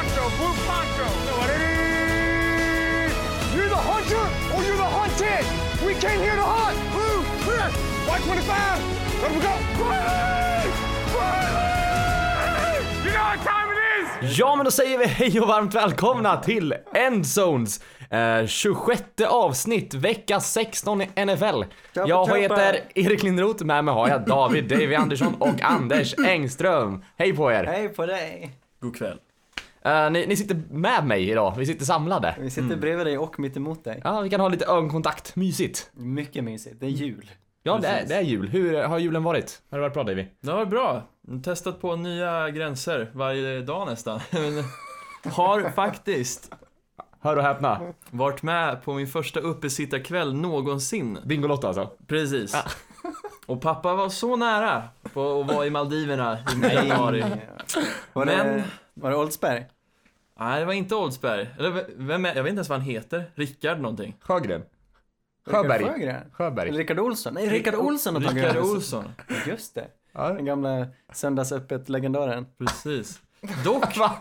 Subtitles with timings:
[0.00, 1.06] Poncho, Blue Poncho.
[3.54, 4.24] You're the hunter
[4.54, 5.44] or you're the hunted.
[5.86, 6.78] We came here to hunt.
[6.92, 7.68] Blue, clear.
[8.08, 8.80] White 25.
[9.22, 9.52] Let we go.
[9.84, 10.70] Riley!
[11.16, 12.84] Riley!
[13.04, 14.38] You know what time it is?
[14.38, 17.80] Ja men då säger vi hej och varmt välkomna till Endzones
[18.10, 21.62] eh, 26 avsnitt, vecka 16 i NFL.
[21.92, 27.04] Jag heter Erik Lindroth, med mig har jag David Davy Andersson och Anders Engström.
[27.16, 27.64] Hej på er!
[27.64, 28.56] Hej på dig!
[28.80, 29.18] God kväll.
[29.84, 32.34] Eh, ni, ni sitter med mig idag, vi sitter samlade.
[32.40, 34.00] Vi sitter bredvid dig och mitt emot dig.
[34.04, 35.90] Ja, vi kan ha lite ögonkontakt, mysigt.
[35.94, 37.30] Mycket mysigt, det är jul.
[37.62, 38.48] Ja, det är, det är jul.
[38.48, 39.62] Hur har julen varit?
[39.70, 40.26] Har det varit bra Davy?
[40.40, 41.02] Det var bra.
[41.44, 44.20] Testat på nya gränser varje dag nästan.
[45.24, 46.52] Har faktiskt
[47.20, 47.80] Hör och häpna.
[48.10, 51.18] varit med på min första uppesittarkväll någonsin.
[51.24, 51.90] Bingolotto alltså.
[52.06, 52.56] Precis.
[53.46, 56.38] Och pappa var så nära på att vara i Maldiverna
[56.70, 57.24] i januari.
[58.14, 59.66] Men- det, var det Oldsberg?
[60.40, 61.48] Nej, det var inte Oldsberg.
[61.58, 63.30] Eller vem är, jag vet inte ens vad han heter.
[63.34, 64.16] Rickard någonting.
[64.20, 64.62] Sjögren.
[65.46, 65.84] Sjöberg.
[65.84, 66.08] Sjögren?
[66.08, 66.70] Eller Sjöberg.
[66.70, 67.34] Rickard Olsson?
[67.34, 68.64] Nej, Rickard Olsson har tagit Rickard.
[68.64, 69.04] Olsson.
[69.46, 69.86] Just det.
[70.12, 70.28] Ja.
[70.28, 72.46] Den gamla söndagsöppet-legendaren.
[72.58, 73.20] Precis.
[73.64, 74.18] Dock, Va?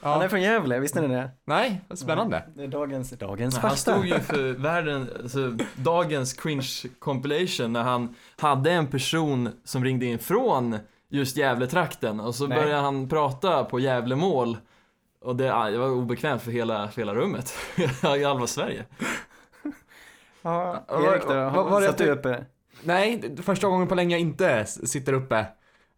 [0.00, 1.30] Han är från Gävle, visste ni det?
[1.44, 2.42] Nej, vad spännande.
[2.54, 8.14] Det är dagens, dagens han stod ju för världen, alltså, dagens cringe compilation när han
[8.36, 12.58] hade en person som ringde in från just Gävletrakten och så Nej.
[12.58, 14.56] började han prata på Gävlemål
[15.20, 17.54] och det, det var obekvämt för hela, för hela rummet
[18.18, 18.84] i halva Sverige.
[20.42, 21.34] Ja, Erik då?
[21.50, 22.44] var det Satt du uppe?
[22.82, 25.46] Nej, första gången på länge jag inte sitter uppe.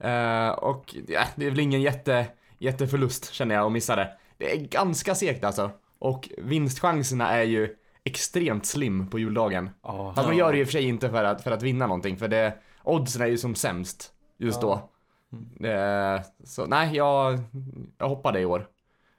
[0.00, 2.26] Eh, och ja, det är väl ingen jätte,
[2.58, 4.12] jätteförlust känner jag att missa det.
[4.38, 5.70] Det är ganska segt alltså.
[5.98, 9.70] Och vinstchanserna är ju extremt slim på juldagen.
[9.82, 10.12] Ja.
[10.16, 12.16] Fast man gör det i och för sig inte för att, för att vinna någonting,
[12.16, 12.52] för det,
[12.84, 14.68] oddsen är ju som sämst just Ja.
[14.68, 14.90] då.
[15.60, 17.38] Eh, så nej, jag,
[17.98, 18.66] jag hoppade i år.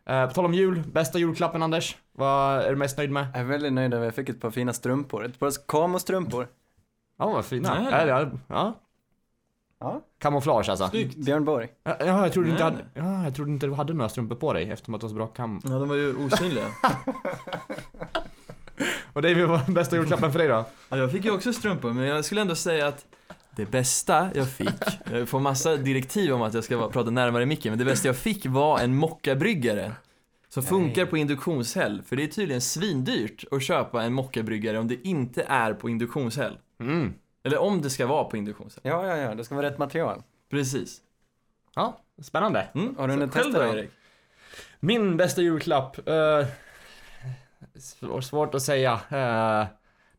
[0.05, 1.97] Eh, på tal om jul, bästa julklappen Anders?
[2.11, 3.27] Vad är du mest nöjd med?
[3.33, 5.25] Jag är väldigt nöjd över att jag fick ett par fina strumpor.
[5.25, 6.47] Ett par Kamo-strumpor.
[7.19, 7.73] Ja, vad fina.
[7.79, 7.87] Nej.
[7.91, 8.73] Ja, ja, ja.
[9.79, 10.01] Ja.
[10.19, 10.87] Kamouflage alltså.
[10.87, 11.15] Snyggt.
[11.15, 11.67] Björn Borg.
[11.83, 14.53] Ja, Ja, jag trodde, inte hade, ja, jag trodde inte du hade några strumpor på
[14.53, 15.61] dig eftersom att du har så bra kam.
[15.63, 16.65] Ja, de var ju osynliga.
[19.13, 20.65] Och det är väl vad bästa julklappen för dig då?
[20.89, 23.05] Ja, jag fick ju också strumpor, men jag skulle ändå säga att
[23.57, 27.71] det bästa jag fick, jag får massa direktiv om att jag ska prata närmare micken,
[27.71, 29.91] men det bästa jag fick var en mockabryggare.
[30.49, 35.07] Som funkar på induktionshäll, för det är tydligen svindyrt att köpa en mockabryggare om det
[35.07, 36.57] inte är på induktionshäll.
[36.79, 37.13] Mm.
[37.43, 38.81] Eller om det ska vara på induktionshäll.
[38.83, 40.23] Ja, ja, ja, det ska vara rätt material.
[40.49, 41.01] Precis.
[41.75, 42.67] Ja, spännande.
[42.75, 42.95] Mm.
[42.97, 43.73] Har du hunnit testa då?
[43.73, 43.89] Erik?
[44.79, 45.97] Min bästa julklapp?
[45.97, 46.47] Uh,
[47.79, 48.93] svår, svårt att säga.
[48.93, 49.67] Eh,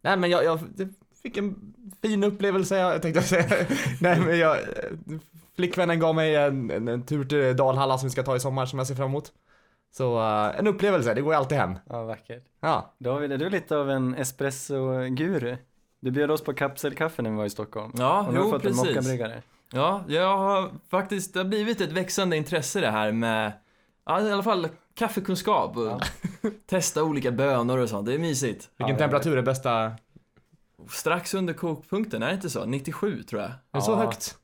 [0.01, 0.61] nej men jag, jag
[1.23, 3.67] fick en fin upplevelse, jag tänkte säga.
[4.01, 4.57] nej men jag,
[5.57, 8.67] flickvännen gav mig en, en, en tur till Dalhalla som vi ska ta i sommar
[8.67, 9.33] som jag ser fram emot.
[9.97, 11.75] Så eh, en upplevelse, det går ju alltid hem.
[11.91, 12.45] Ja, vackert.
[12.61, 15.57] Ja, David, är du lite av en espresso-guru?
[16.01, 17.93] Du bjöd oss på kapselkaffe när vi var i Stockholm.
[17.99, 18.87] Ja, och nu har jo fått en precis.
[18.89, 19.43] mockabryggare.
[19.73, 23.53] Ja, jag har faktiskt, det har blivit ett växande intresse det här med,
[24.07, 26.01] ja, i alla fall kaffekunskap och Ja.
[26.67, 28.07] testa olika bönor och sånt.
[28.07, 28.71] Det är mysigt.
[28.77, 29.93] vilken Ja, temperatur är bästa?
[30.89, 32.65] Strax under kokpunkten, är det inte så?
[32.65, 33.51] 97 tror jag.
[33.51, 33.97] Är det så Ja.
[33.97, 34.35] högt?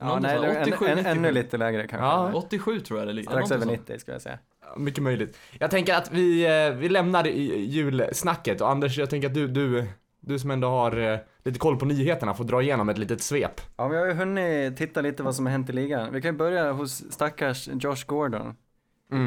[0.00, 1.10] Ja, Någon nej, det är 87, en, en, 97.
[1.18, 2.06] ännu lite lägre kanske.
[2.06, 2.30] Ja.
[2.34, 3.30] 87 tror jag det ligger.
[3.30, 3.88] Strax över Någonting sånt.
[3.88, 4.38] 90 skulle jag säga.
[4.76, 5.38] Mycket möjligt.
[5.60, 9.86] Jag tänker att vi, eh, vi lämnar julsnacket och Anders, jag tänker att du, du,
[10.20, 13.60] du som ändå har eh, lite koll på nyheterna får dra igenom ett litet svep.
[13.76, 16.12] Ja, vi har ju hunnit titta lite vad som har hänt i ligan.
[16.12, 18.54] Vi kan ju börja hos stackars Josh Gordon,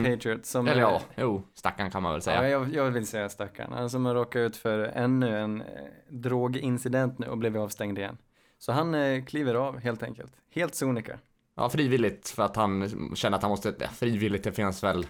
[0.03, 0.61] Patriots, som...
[0.67, 0.71] Mm.
[0.71, 2.49] Eller ja, jo, stackarn kan man väl Ja, säga.
[2.49, 3.71] jag, jag vill säga stackarn.
[3.73, 5.67] Han som har råkat ut för ännu en eh,
[6.09, 8.17] drogincident nu och blivit avstängd igen.
[8.59, 10.31] Så han eh, kliver av helt enkelt.
[10.51, 11.17] Helt sonika.
[11.55, 15.05] Ja, frivilligt för att han känner att han måste, ja, frivilligt det finns väl.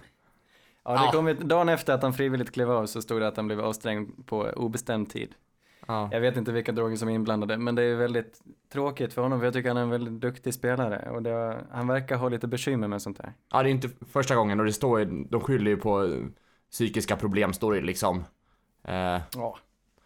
[0.84, 1.10] Ja, det Ja.
[1.12, 3.60] kom ett, dagen efter att han frivilligt klev av så stod det att han blev
[3.60, 5.34] avstängd på obestämd tid.
[5.90, 6.08] Ja.
[6.12, 8.40] Jag vet inte vilka droger som är inblandade, men det är väldigt
[8.72, 11.86] tråkigt för honom för jag tycker han är en väldigt duktig spelare och det, han
[11.86, 13.32] verkar ha lite bekymmer med sånt där.
[13.52, 16.14] ja, det är inte första gången och det står ju, de skyller ju på
[16.70, 18.24] psykiska problem, står det liksom.
[18.84, 19.58] Eh, Ja.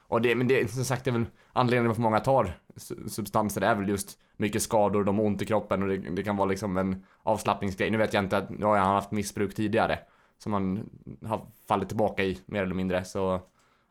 [0.09, 3.61] och det, men det, som sagt, det är väl anledningen varför många tar su- substanser,
[3.61, 6.49] är väl just mycket skador, de har ont i kroppen och det, det kan vara
[6.49, 7.91] liksom en avslappningsgrej.
[7.91, 9.99] Nu vet jag inte, att- nu har han haft missbruk tidigare.
[10.39, 10.91] Som han
[11.27, 13.41] har fallit tillbaka i, mer eller mindre, så.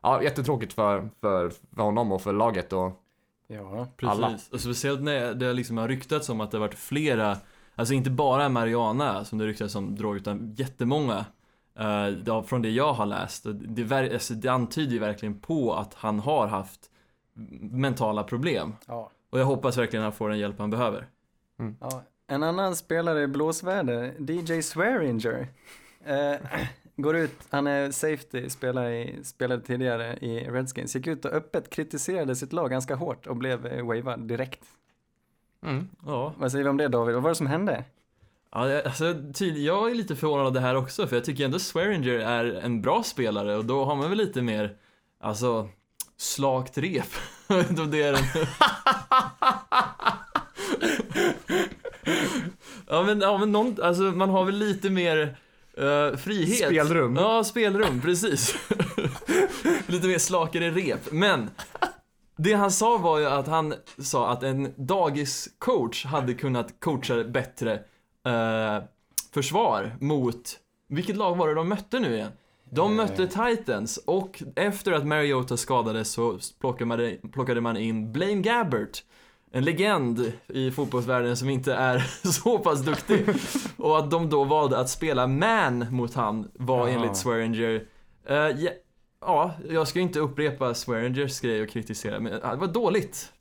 [0.02, 3.02] Ja, jättetråkigt för, för, för honom och för laget och
[3.54, 3.88] Ja.
[3.98, 4.24] Precis.
[4.24, 4.40] Alla.
[4.52, 7.38] Och speciellt när det liksom har ryktats om att det har varit flera,
[7.76, 11.26] alltså inte bara marijuana som det ryktas om drog, utan jättemånga.
[11.80, 13.46] Uh, från det jag har läst.
[13.50, 16.90] Det, alltså, det antyder ju verkligen på att han har haft
[17.72, 18.76] mentala problem.
[18.88, 19.12] Ja.
[19.30, 21.08] Och jag hoppas verkligen att han får den hjälp han behöver.
[21.80, 22.04] ja.
[22.28, 25.48] En annan spelare i blåsväder, DJ Swearinger,
[26.06, 26.36] eh,
[26.96, 31.70] går ut, han är safety, spelare i, spelade tidigare i Redskins, gick ut och öppet
[31.70, 34.64] kritiserade sitt lag ganska hårt och blev eh, wavad direkt.
[35.66, 35.88] Mm.
[36.06, 37.14] Ja, Vad säger vi om det David?
[37.16, 37.84] Vad var det som hände?
[38.52, 41.60] Ja, alltså, tyd- jag är lite förvånad av det här också, för jag tycker ändå
[41.60, 44.76] Swearinger är en bra spelare och då har man väl lite mer,
[45.20, 45.70] alltså,
[46.18, 47.08] slakt rep.
[47.48, 48.24] Jag vet inte om det är den...
[52.88, 55.38] ja, men, ja, men någon, alltså, man har väl lite mer
[55.78, 56.68] eh, frihet.
[56.68, 57.16] Spelrum.
[57.16, 58.56] Ja, spelrum, precis.
[59.88, 61.12] lite mer slakare rep.
[61.12, 61.50] Men,
[62.38, 67.74] det han sa var ju att han sa att en dagiscoach hade kunnat coacha bättre
[68.26, 68.84] eh,
[69.34, 70.60] försvar mot,
[70.90, 72.32] vilket lag var det de mötte nu igen?
[72.74, 78.42] De mötte Titans och efter att Mariota skadades så plockade man, plockade man in Blaine
[78.42, 79.04] Gabbert.
[79.54, 82.00] En legend i fotbollsvärlden som inte är
[82.32, 83.26] så pass duktig.
[83.78, 86.94] Och att de då valde att spela man mot han var Ja.
[86.94, 87.86] enligt Swearinger
[88.26, 88.70] eh, ja,
[89.22, 93.34] ja, jag ska inte upprepa Swearingers grej och kritisera, men det var dåligt.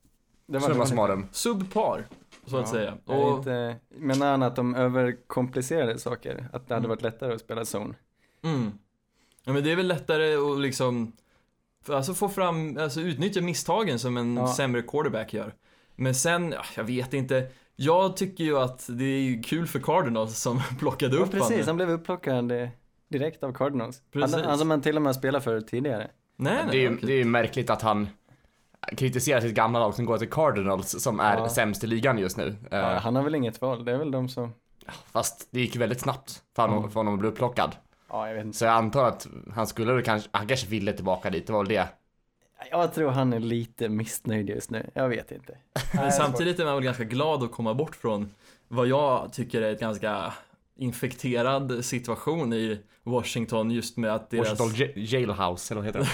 [0.46, 1.26] Det Summa summarum.
[1.32, 2.06] Subpar,
[2.46, 2.72] så att Ja.
[2.72, 2.94] säga.
[3.04, 6.48] Och, inte, menar han att de överkomplicerade saker?
[6.52, 7.94] Att det hade varit lättare att spela zone?
[8.44, 8.72] mm.
[9.44, 11.12] Ja men det är väl lättare att liksom,
[11.88, 14.54] alltså få fram, alltså utnyttja misstagen som en Ja.
[14.54, 15.54] sämre quarterback gör.
[16.00, 17.46] Men sen, ja, jag vet inte.
[17.76, 21.66] Jag tycker ju att det är kul för Cardinals som plockade Ja, upp precis, han.
[21.66, 22.68] han blev upplockad eh,
[23.08, 24.02] direkt av Cardinals.
[24.12, 24.34] Precis.
[24.36, 26.10] Han, han som man till och med spelat för tidigare.
[26.36, 28.08] Nej, nej, Det är, ju, det är ju märkligt att han
[28.96, 31.48] kritiserar sitt gamla lag som går till Cardinals som är Ja.
[31.48, 32.56] sämst i ligan just nu.
[32.70, 34.52] Eh, Ja, han har väl inget val, det är väl de som...
[35.12, 36.90] Fast det gick väldigt snabbt för honom, Mm.
[36.90, 37.76] för honom att bli upplockad.
[38.08, 38.58] Ja, jag vet inte.
[38.58, 41.60] Så jag antar att han skulle väl kanske, han kanske ville tillbaka dit, det var
[41.60, 41.88] väl det.
[42.70, 45.58] Jag tror han är lite missnöjd just nu, jag vet inte.
[45.94, 48.34] Men samtidigt är man väl ganska glad att komma bort från
[48.68, 50.32] vad jag tycker är ett ganska
[50.76, 54.60] infekterad situation i Washington just med att deras...
[54.60, 56.10] Washington Jailhouse, eller vad heter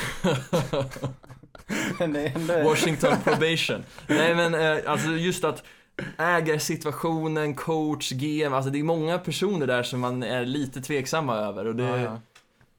[1.99, 2.65] det?
[2.65, 3.85] Washington probation.
[4.07, 5.63] Nej men eh, alltså just att
[6.19, 11.65] ägarsituationen, coach, GM, alltså det är många personer där som man är lite tveksamma över
[11.65, 12.21] och det, Ja, ja.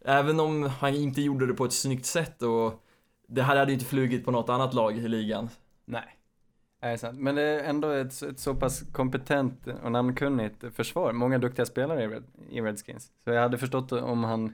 [0.05, 2.83] även om han inte gjorde det på ett snyggt sätt och
[3.27, 5.49] det här hade ju inte flugit på något annat lag i ligan.
[5.85, 6.17] Nej.
[6.81, 7.19] Det är sant.
[7.19, 11.11] Men det är ändå ett, ett så pass kompetent och namnkunnigt försvar.
[11.11, 13.11] Många duktiga spelare i, Red, i Redskins.
[13.23, 14.53] Så jag hade förstått om han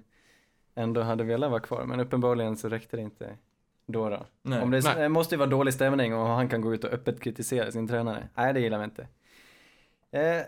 [0.76, 1.86] ändå hade velat vara kvar.
[1.86, 3.38] Men uppenbarligen så räckte det inte
[3.86, 4.10] då.
[4.10, 4.26] då.
[4.42, 4.62] Nej.
[4.62, 4.96] om det, Nej.
[4.96, 7.88] det måste ju vara dålig stämning och han kan gå ut och öppet kritisera sin
[7.88, 8.30] tränare.
[8.36, 9.08] Nej, det gillar vi inte.
[10.12, 10.42] Eh,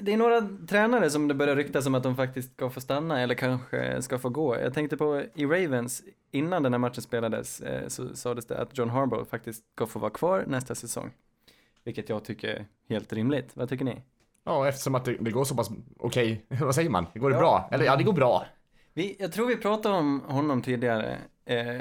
[0.00, 3.20] det är några tränare som det börjar ryktas om att de faktiskt ska få stanna
[3.20, 4.56] eller kanske ska få gå.
[4.56, 8.78] Jag tänkte på i Ravens, innan den här matchen spelades, eh, så sades det att
[8.78, 11.10] John Harbaugh faktiskt ska få vara kvar nästa säsong.
[11.84, 13.50] Vilket jag tycker är helt rimligt.
[13.54, 14.02] Vad tycker ni?
[14.44, 17.06] Ja, eftersom att det, det går så pass okej, vad säger man?
[17.14, 17.40] Går det Ja.
[17.40, 17.68] bra?
[17.72, 18.46] Eller ja, det går bra.
[18.94, 21.80] Vi, jag tror vi pratade om honom tidigare eh,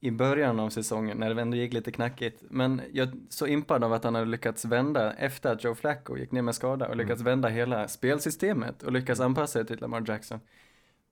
[0.00, 2.42] i början av säsongen när det ändå gick lite knackigt.
[2.50, 6.16] Men jag är så impad av att han hade lyckats vända efter att Joe Flacco
[6.16, 10.04] gick ner med skada och lyckats vända hela spelsystemet och lyckats anpassa det till Lamar
[10.06, 10.40] Jackson.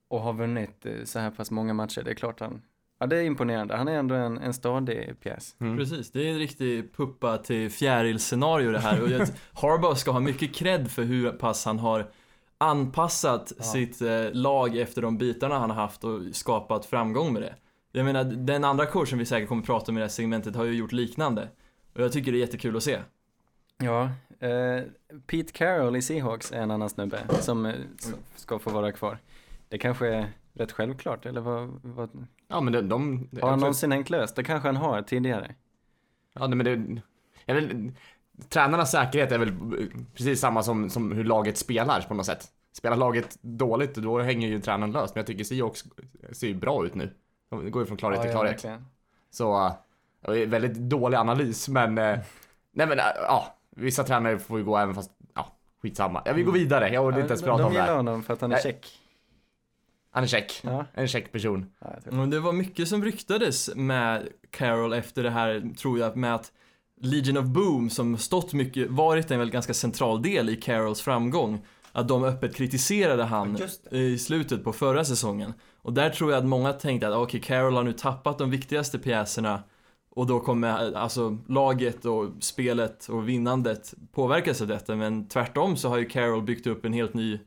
[0.09, 2.01] Och har vunnit eh, så här pass många matcher.
[2.03, 2.61] Det är klart han,
[2.99, 3.75] ja det är imponerande.
[3.75, 5.55] Han är ändå en, en stadig pjäs.
[5.59, 5.77] Mm.
[5.77, 9.09] Precis, det är en riktig puppa till fjärilscenario det här och
[9.61, 12.07] Harbaugh ska ha mycket cred för hur pass han har
[12.57, 13.63] anpassat Ja.
[13.63, 17.55] sitt eh, lag efter de bitarna han har haft och skapat framgång med det.
[17.97, 20.65] Jag menar, den andra coachen vi säkert kommer prata om i det här segmentet har
[20.65, 21.47] ju gjort liknande.
[21.93, 22.99] Och jag tycker det är jättekul att se.
[23.77, 24.03] Ja,
[24.39, 24.83] eh,
[25.27, 29.17] Pete Carroll i Seahawks är en annan snubbe som eh, s- ska få vara kvar.
[29.69, 32.89] Det kanske är rätt självklart, eller vad, vad Ja, men de...
[32.89, 34.35] de Har han någonsin hängt löst?
[34.35, 35.55] Det kanske han har tidigare.
[36.33, 37.01] Ja, men det...
[37.45, 37.91] Jag vill,
[38.49, 39.51] tränarnas säkerhet är väl
[40.15, 42.47] precis samma som, som hur laget spelar på något sätt.
[42.71, 45.15] Spelar laget dåligt, då hänger ju tränaren löst.
[45.15, 45.85] Men jag tycker Seahawks
[46.31, 47.13] ser ju bra ut nu.
[47.49, 48.53] De går ju från klarhet till klarhet.
[48.53, 48.85] verkligen.
[49.29, 49.73] Så, äh,
[50.21, 51.97] det är väldigt dålig analys, men...
[51.97, 52.19] äh,
[52.71, 53.53] Nej men, äh, ja.
[53.75, 55.51] Vissa tränare får ju gå även fast, ja,
[55.81, 56.21] skitsamma.
[56.25, 57.95] Jag vill gå vidare, jag orkar inte ens de, prata de om det gillar här.
[57.95, 58.63] honom för att han är Nej.
[58.63, 58.87] check.
[60.11, 60.59] Han är check.
[60.63, 61.71] Ja, En check person.
[61.79, 66.51] ja det var mycket som ryktades med Carol efter det här, tror jag, med att
[67.01, 71.65] Legion of Boom, som stått mycket, varit en väl ganska central del i Carols framgång,
[71.91, 73.57] att de öppet kritiserade han
[73.91, 75.53] i slutet på förra säsongen.
[75.81, 78.99] Och där tror jag att många tänkte att okej, Carol har nu tappat de viktigaste
[78.99, 79.63] pjäserna
[80.09, 85.89] och då kommer alltså laget och spelet och vinnandet påverkas av detta, men tvärtom så
[85.89, 87.39] har ju Carol byggt upp en helt ny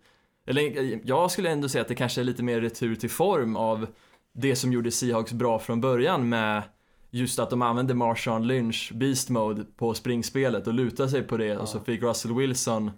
[0.47, 3.87] eller jag skulle ändå säga att det kanske är lite mer retur till form av
[4.33, 6.63] det som gjorde Seahawks bra från början med
[7.11, 11.57] just att de använde Marshawn Lynch, Beast Mode, på springspelet och lutade sig på det.
[11.57, 12.91] Och så fick Russell Wilson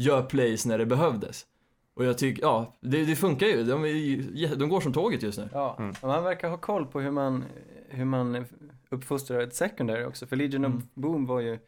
[0.00, 1.46] gör plays när det behövdes.
[1.94, 3.64] Och jag tycker, ja, det, det funkar ju.
[3.64, 5.48] De, är, de går som tåget just nu.
[5.52, 7.44] Ja, och man verkar ha koll på hur man,
[7.88, 8.44] hur man
[8.88, 10.26] uppfostrar ett secondary också.
[10.26, 10.78] För Legion Mm.
[10.78, 11.58] of Boom var ju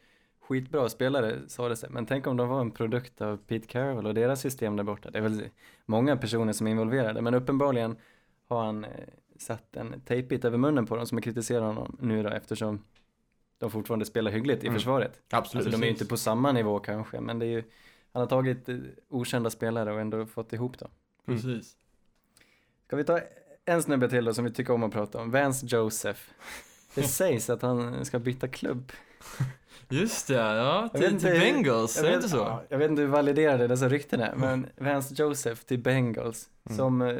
[0.41, 1.89] skitbra spelare, sa det sig.
[1.89, 5.11] Men tänk om de var en produkt av Pete Carroll och deras system där borta.
[5.11, 5.43] Det är väl
[5.85, 7.95] många personer som är involverade, men uppenbarligen
[8.47, 8.89] har han eh,
[9.37, 12.83] satt en tejpbit över munnen på dem som har kritiserat honom nu då eftersom
[13.57, 14.79] de fortfarande spelar hyggligt i Mm.
[14.79, 15.21] försvaret.
[15.31, 15.65] Absolut.
[15.65, 17.63] Alltså de är ju inte på samma nivå kanske, men det är ju,
[18.13, 18.75] han har tagit eh,
[19.09, 20.89] okända spelare och ändå fått ihop dem.
[21.27, 21.39] Mm.
[21.41, 21.77] Precis.
[22.87, 23.19] Ska vi ta
[23.65, 25.31] en snubbe till då som vi tycker om att prata om?
[25.31, 26.19] Vance Joseph.
[26.95, 28.91] Det sägs att han ska byta klubb.
[29.89, 30.89] Just det, ja.
[30.93, 32.37] Till, till inte- Bengals, är det inte så?
[32.37, 36.77] ja, jag vet inte hur validerade dessa rykten är, men Vance Joseph till Bengals Mm.
[36.77, 37.17] som eh,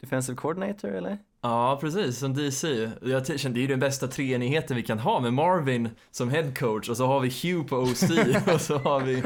[0.00, 1.18] defensive coordinator eller?
[1.42, 2.90] Ja, precis, som DC.
[3.02, 6.52] Jag kände det är ju den bästa treenigheten vi kan ha med Marvin som head
[6.58, 8.02] coach och så har vi Hugh på OC
[8.54, 9.22] och så har vi,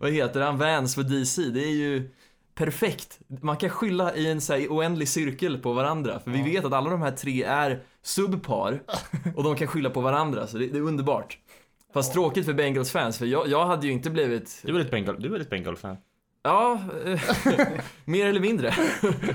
[0.00, 1.42] vad heter han, Vance för DC.
[1.42, 2.10] Det är ju
[2.54, 3.18] perfekt.
[3.42, 6.72] Man kan skylla i en så här oändlig cirkel på varandra, för vi vet att
[6.72, 8.82] alla de här tre är subpar
[9.36, 11.38] och de kan skylla på varandra, så det, det är underbart.
[11.94, 14.90] Fast tråkigt för Bengals fans, för jag, jag hade ju inte blivit, Du är ett
[14.90, 15.96] Bengal, du är ett Bengal-fan.
[16.42, 17.20] Ja, eh,
[18.04, 18.74] mer eller mindre.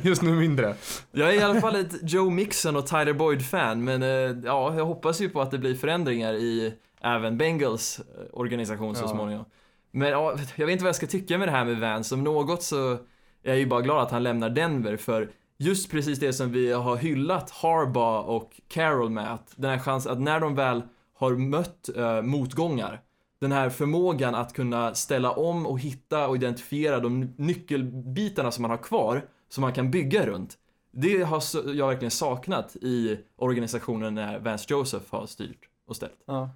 [0.02, 0.76] Just nu mindre.
[1.12, 4.10] Jag är i alla fall ett Joe Mixon och Tyler Boyd-fan, men eh,
[4.46, 9.04] ja, jag hoppas ju på att det blir förändringar i även Bengals eh, organisation så
[9.04, 9.08] Ja.
[9.08, 9.46] småningom.
[9.92, 12.16] Men ja, jag vet inte vad jag ska tycka med det här med Vance.
[12.16, 12.98] Om något så är
[13.44, 16.96] jag ju bara glad att han lämnar Denver, för just precis det som vi har
[16.98, 20.82] hyllat Harbaugh och Carroll med, att den här chansen, att när de väl
[21.18, 23.02] har mött eh, motgångar,
[23.40, 28.72] den här förmågan att kunna ställa om och hitta och identifiera de nyckelbitarna som man
[28.72, 30.58] har kvar, som man kan bygga runt.
[30.92, 31.42] Det har
[31.74, 36.24] jag verkligen saknat i organisationen när Vance Joseph har styrt och ställt.
[36.26, 36.50] Ja.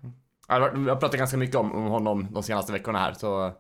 [0.48, 3.52] Jag har- pratat ganska mycket om, om honom de senaste veckorna här, så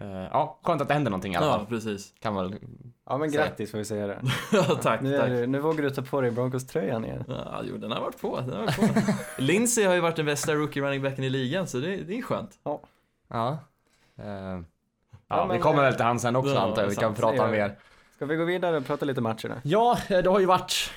[0.00, 1.66] eh, ja, skönt att det händer någonting i alla Ja, fall.
[1.66, 2.14] precis.
[2.20, 2.54] Kan väl...
[3.08, 4.18] ja, men grattis får vi säga det.
[4.52, 5.28] Ja, tack, Nu, är tack.
[5.28, 7.24] du, nu vågar du ta på dig Broncos-tröjan igen.
[7.28, 8.40] Ja, jo, den har varit på.
[8.40, 9.12] Den har varit på.
[9.42, 12.22] Lindsey har ju varit den bästa rookie running backen i ligan, så det, det är
[12.22, 12.50] skönt.
[12.64, 13.58] Ja.
[14.18, 14.24] Eh,
[15.28, 16.88] Ja, ja, men- vi kommer väl till han sen också Ja, antar jag.
[16.88, 17.18] Vi kan sant.
[17.36, 17.78] prata mer.
[18.16, 19.54] Ska vi gå vidare och prata lite matcher nu?
[19.64, 20.90] Ja, eh, det har ju varit...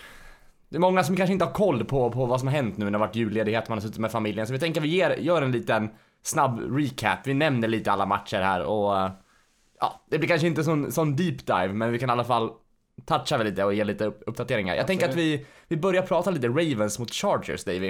[0.69, 2.85] Det är många som kanske inte har koll på, på vad som har hänt nu
[2.85, 4.47] när det har varit julledighet, man har suttit med familjen.
[4.47, 5.89] Så vi tänker vi ger, gör en liten
[6.25, 7.19] snabb recap.
[7.27, 8.97] Vi nämner lite alla matcher här och...
[8.99, 9.11] eh,
[9.79, 12.49] Ja, det blir kanske inte sån, sån deep dive, men vi kan i alla fall
[13.05, 14.75] toucha lite och ge lite upp, uppdateringar.
[14.75, 17.87] Jag tänker att vi, vi börjar prata lite Ravens mot Chargers, Davy.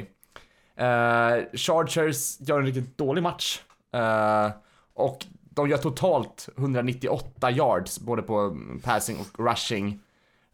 [0.75, 3.62] Eh, Chargers gör en riktigt dålig match.
[3.94, 4.50] Eh,
[4.94, 10.00] och de gör totalt 198 yards, både på passing och rushing.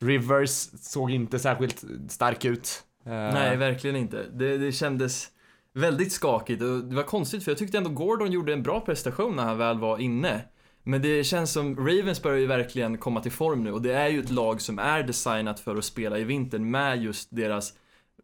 [0.02, 0.50] Rivers
[0.82, 2.84] såg inte särskilt stark ut.
[3.06, 4.24] Eh, Nej, verkligen inte.
[4.34, 5.28] Det, det kändes
[5.74, 9.36] väldigt skakigt och det var konstigt för jag tyckte ändå Gordon gjorde en bra prestation
[9.36, 10.42] när han väl var inne.
[10.84, 14.08] Men det känns som Ravens börjar ju verkligen komma till form nu och det är
[14.08, 17.74] ju ett lag som är designat för att spela i vintern med just deras,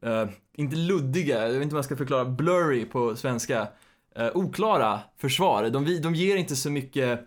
[0.01, 0.25] eh,
[0.55, 3.67] inte luddiga, jag vet inte vad jag ska förklara, blurry på svenska,
[4.15, 5.69] eh, oklara försvar.
[5.69, 7.19] De, de ger inte så mycket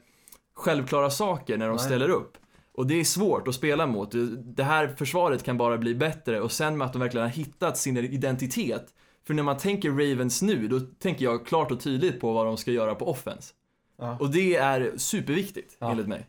[0.54, 1.84] självklara saker när de Nej.
[1.84, 2.36] ställer upp.
[2.72, 4.10] Och det är svårt att spela mot.
[4.38, 7.78] Det här försvaret kan bara bli bättre och sen med att de verkligen har hittat
[7.78, 8.94] sin identitet.
[9.30, 12.56] För när man tänker Ravens nu, då tänker jag klart och tydligt på vad de
[12.56, 13.54] ska göra på offense.
[13.98, 14.16] Ja.
[14.20, 15.90] Och det är superviktigt, Ja.
[15.90, 16.26] enligt mig.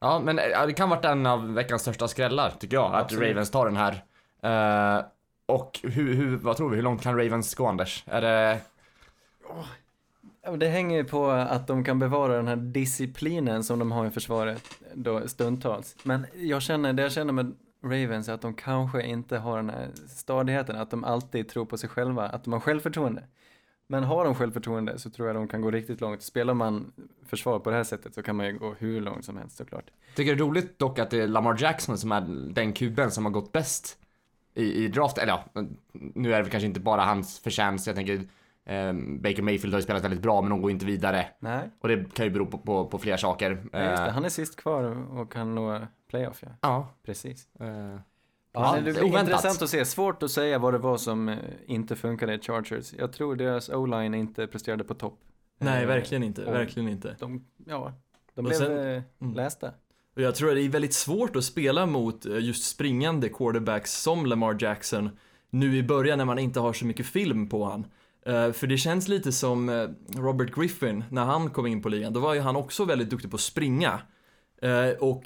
[0.00, 3.28] Ja, men ja, det kan varit en av veckans största skrällar, tycker jag, att Absolut.
[3.28, 3.92] Ravens tar den här.
[4.98, 5.04] Eh,
[5.46, 8.04] och hur, hur, vad tror vi, hur långt kan Ravens gå, Anders?
[8.06, 8.58] Är det...
[10.56, 14.10] Det hänger ju på att de kan bevara den här disciplinen som de har i
[14.10, 14.62] försvaret
[14.94, 15.96] då, stundtals.
[16.02, 17.54] Men jag känner, det jag känner med
[17.90, 21.78] Ravens är att de kanske inte har den här stadigheten, att de alltid tror på
[21.78, 23.22] sig själva, att de har självförtroende.
[23.88, 26.22] Men har de självförtroende så tror jag de kan gå riktigt långt.
[26.22, 26.92] Spelar man
[27.26, 29.84] försvar på det här sättet så kan man ju gå hur långt som helst såklart.
[30.14, 32.20] Tycker det är roligt dock att det är Lamar Jackson som är
[32.54, 33.98] den kuben som har gått bäst
[34.54, 35.62] i, i draft, eller ja,
[35.92, 38.14] nu är det väl kanske inte bara hans förtjänst, jag tänker
[38.64, 41.26] eh, Baker Mayfield har ju spelat väldigt bra men de går inte vidare.
[41.38, 43.50] Nej, Och det kan ju bero på, på, på flera saker.
[43.72, 44.06] ja, just det.
[44.08, 44.84] Eh, Han är sist kvar
[45.20, 46.48] och kan nå playoff ja.
[46.60, 46.88] ja.
[47.04, 47.48] Precis.
[47.60, 47.66] eh,
[48.52, 49.20] Ja, det blir oväntat.
[49.28, 49.84] intressant att se.
[49.84, 51.36] Svårt att säga vad det var som eh,
[51.66, 52.92] inte funkade i Chargers.
[52.98, 55.18] Jag tror deras o-line inte presterade på topp.
[55.58, 56.44] Nej, Eh, verkligen inte.
[56.44, 57.16] och- Verkligen inte.
[57.18, 57.92] De, ja,
[58.34, 59.34] de Och blev sen- mm.
[59.34, 59.70] lästa.
[60.16, 64.26] Och jag tror att det är väldigt svårt att spela mot just springande quarterbacks som
[64.26, 65.10] Lamar Jackson
[65.50, 67.86] nu i början när man inte har så mycket film på han.
[68.52, 72.12] För det känns lite som Robert Griffin när han kom in på ligan.
[72.12, 74.00] Då var ju han också väldigt duktig på att springa.
[75.00, 75.22] Och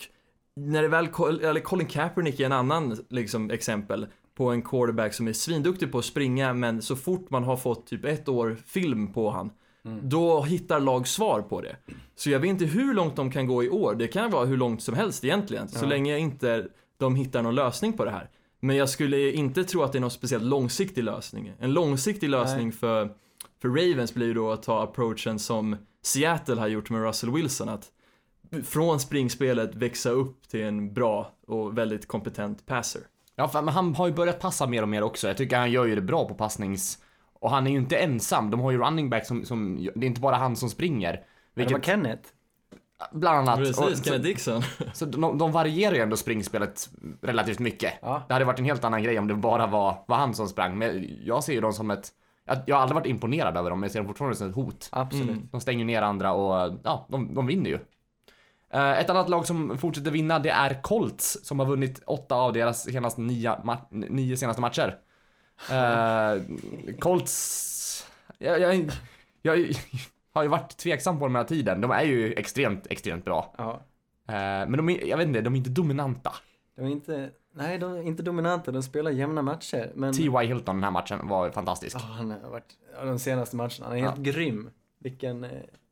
[0.57, 1.07] när det väl,
[1.43, 5.99] eller Colin Kaepernick är en annan liksom, exempel på en quarterback som är svinduktig på
[5.99, 9.51] att springa men så fort man har fått typ ett år film på han
[9.85, 10.09] Mm.
[10.09, 11.77] då hittar lag svar på det.
[12.17, 13.95] Så jag vet inte hur långt de kan gå i år.
[13.95, 15.89] Det kan vara hur långt som helst egentligen, så Ja.
[15.89, 18.31] länge inte de hittar någon lösning på det här.
[18.61, 21.53] Men jag skulle inte tro att det är någon speciellt långsiktig lösning.
[21.59, 23.11] En långsiktig lösning för,
[23.63, 27.69] för Ravens blir ju då att ta approachen som Seattle har gjort med Russell Wilson,
[27.69, 27.89] att
[28.65, 33.03] från springspelet växa upp till en bra och väldigt kompetent passer.
[33.37, 35.29] Ja, för, men han har ju börjat passa mer och mer också.
[35.29, 36.99] Jag tycker han gör ju det bra på passnings...
[37.43, 38.51] Och han är ju inte ensam.
[38.51, 41.13] De har ju running back som, som det är inte bara han som springer.
[41.13, 41.21] Det
[41.55, 42.29] Vilket, var Kenneth.
[43.13, 43.59] bland annat.
[43.59, 44.63] Precis, Och- Kenneth Dixon.
[44.93, 46.91] Så de, de varierar ju ändå springspelet
[47.23, 47.93] relativt mycket.
[48.03, 48.23] Ja.
[48.29, 50.79] Det hade varit en helt annan grej om det bara var, var han som sprang.
[50.79, 52.09] Men jag ser ju dem som ett...
[52.45, 54.55] Jag, jag har aldrig varit imponerad över dem, men jag ser dem fortfarande som ett
[54.55, 54.89] hot.
[54.93, 55.29] Absolut.
[55.29, 55.49] Mm.
[55.53, 57.79] De stänger ner andra och ja, de, de vinner ju.
[58.71, 62.53] Eh, Ett annat lag som fortsätter vinna, det är Colts som har vunnit åtta av
[62.53, 64.99] deras senaste nio, ma- nio senaste matcher.
[65.71, 66.43] Eh,
[66.99, 68.07] Colts...
[68.39, 68.91] Jag, jag,
[69.43, 69.75] jag
[70.33, 71.81] har ju varit tveksam på dem hela tiden.
[71.81, 73.55] De är ju extremt, extremt bra.
[73.59, 73.71] Ja.
[74.29, 74.35] Eh,
[74.69, 76.33] Men de är, jag vet inte, de är inte dominanta.
[76.77, 79.93] De är inte, nej de är inte dominanta, de spelar jämna matcher.
[79.95, 80.47] Men T.Y.
[80.47, 81.97] Hilton den här matchen var fantastisk.
[81.97, 82.73] Ja, han har varit,
[83.03, 84.71] de senaste matcherna, han är helt grym.
[84.99, 85.47] Vilken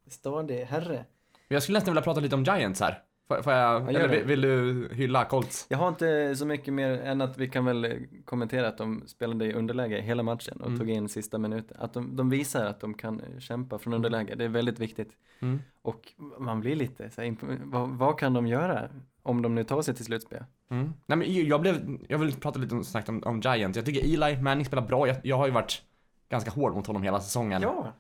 [0.09, 1.05] stadig herre.
[1.49, 3.03] Jag skulle nästan vilja prata lite om Giants här.
[3.29, 5.67] Får, får jag, eller vill, vill du hylla Colts?
[5.69, 9.45] Jag har inte så mycket mer än att vi kan väl kommentera att de spelade
[9.47, 10.79] i underläge hela matchen och Mm.
[10.79, 11.77] tog in sista minuten.
[11.81, 15.11] Att de, de visar att de kan kämpa från underläge, det är väldigt viktigt.
[15.41, 15.59] Mm.
[15.83, 18.89] Och man blir lite så här, vad, vad kan de göra
[19.23, 20.45] om de nu tar sig till slutspel?
[20.71, 20.93] Mm.
[21.07, 23.77] Nej, men jag, blev, jag vill prata lite om, snabbt om, om Giants.
[23.77, 25.07] Jag tycker Eli Manning spelar bra.
[25.09, 25.83] Jag, jag har ju varit
[26.29, 27.63] ganska hård mot honom hela säsongen.
[27.63, 27.93] Ja,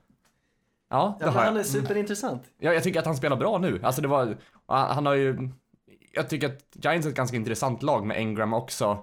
[0.89, 1.47] ja det ja har jag.
[1.47, 2.43] han är superintressant.
[2.59, 3.81] Ja, jag tycker att han spelar bra nu.
[3.83, 5.51] Alltså det var, han har ju,
[6.13, 8.99] jag tycker att Giants är ett ganska intressant lag med Engram också.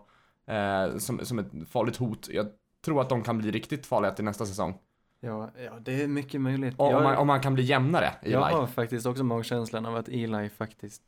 [0.47, 2.29] Eh, som, som ett farligt hot.
[2.31, 2.47] Jag
[2.85, 4.77] tror att de kan bli riktigt farliga till nästa säsong.
[5.19, 6.75] Ja, ja det är mycket möjligt.
[6.77, 8.31] Och, jag, om, man, om man kan bli jämnare, Eli.
[8.31, 11.01] jag har faktiskt också magkänslan av att Eli faktiskt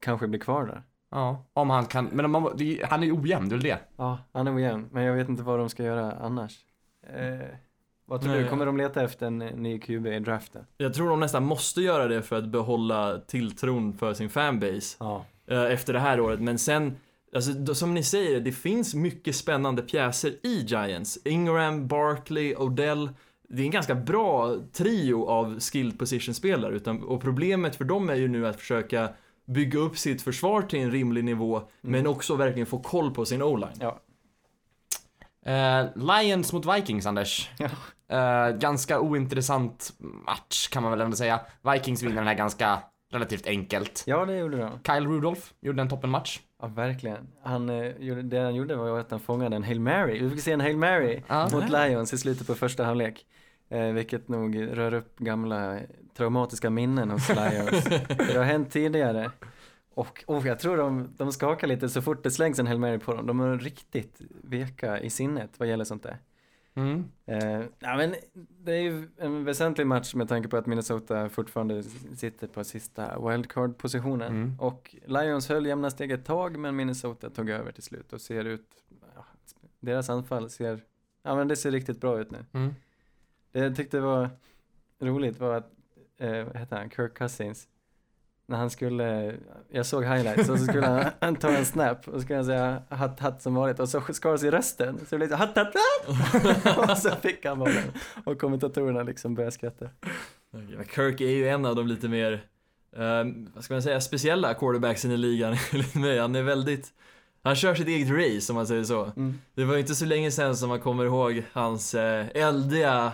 [0.00, 0.82] kanske blir kvar där.
[1.10, 2.42] Ja, om han kan, men om man,
[2.88, 3.78] han är ojämn, det är väl det.
[3.96, 6.64] Ja, han är ojämn, men jag vet inte vad de ska göra annars.
[7.02, 7.48] Eh,
[8.06, 10.64] vad tror Nej, du, kommer de leta efter en ny QB i draften?
[10.76, 15.24] Jag tror de nästan måste göra det för att behålla tilltron för sin fanbase Ja.
[15.48, 16.40] eh, efter det här året.
[16.40, 16.96] Men sen,
[17.34, 21.18] alltså, som ni säger, det finns mycket spännande pjäser i Giants.
[21.24, 23.10] Ingram, Barkley, Odell.
[23.48, 26.90] Det är en ganska bra trio av skilled position-spelare.
[26.90, 29.08] Och problemet för dem är ju nu att försöka
[29.46, 33.42] bygga upp sitt försvar till en rimlig nivå, men också verkligen få koll på sin
[33.42, 33.78] o-line.
[33.80, 34.00] Ja.
[35.52, 37.50] Eh, Lions mot Vikings, Anders.
[37.58, 37.68] Ja.
[38.08, 41.40] Eh, ganska ointressant match kan man väl ändå säga.
[41.72, 42.78] Vikings vinner den här ganska
[43.12, 44.04] relativt enkelt.
[44.06, 44.70] ja, det gjorde de.
[44.86, 46.40] Kyle Rudolph gjorde en toppenmatch.
[46.62, 47.28] Ja, verkligen.
[47.42, 50.18] Han, eh, det han gjorde var att han fångade en Hail Mary.
[50.22, 51.48] Vi fick se en Hail Mary Ja.
[51.52, 53.26] mot Lions i slutet på första halvlek.
[53.68, 55.78] Eh, vilket nog rör upp gamla
[56.16, 57.84] traumatiska minnen hos Lions.
[58.08, 59.30] det har hänt tidigare.
[59.94, 62.98] Och oh, jag tror de, de skakar lite så fort det slängs en Hail Mary
[62.98, 63.26] på dem.
[63.26, 66.18] De är riktigt veka i sinnet vad gäller sånt där.
[66.76, 67.04] Mm.
[67.26, 71.82] Eh, ja, men det är ju en väsentlig match med tanke på att Minnesota fortfarande
[72.16, 74.36] sitter på sista wildcard-positionen.
[74.36, 74.60] Mm.
[74.60, 78.44] Och Lions höll jämna steg ett tag, men Minnesota tog över till slut och ser
[78.44, 78.66] ut,
[79.14, 79.24] ja,
[79.80, 80.84] deras anfall ser,
[81.22, 82.44] ja men det ser riktigt bra ut nu.
[82.52, 82.74] Mm.
[83.52, 84.30] Det jag tyckte var
[85.00, 85.72] roligt var att,
[86.18, 87.68] eh, vad heter han, Kirk Cousins,
[88.48, 89.34] när han skulle,
[89.70, 92.44] jag såg highlights och så skulle han, han ta en snap och så skulle han
[92.44, 95.56] säga hatt hatt som vanligt och så skars i rösten så det blev så hatt
[95.56, 97.92] hatt hatt och så fick han bollen
[98.24, 99.88] och kommentatorerna liksom började skratta.
[100.50, 102.32] Men Kirk är ju en av de lite mer,
[102.96, 105.56] eh, vad ska man säga, speciella quarterbacksen i ligan
[105.94, 106.18] mig.
[106.18, 106.88] Han är väldigt,
[107.42, 109.04] han kör sitt eget race om man säger så.
[109.04, 109.38] Mm.
[109.54, 113.12] Det var ju inte så länge sedan som man kommer ihåg hans eh, eldiga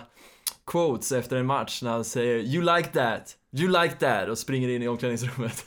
[0.65, 4.69] quotes efter en match när han säger “You like that, you like that” och springer
[4.69, 5.65] in i omklädningsrummet.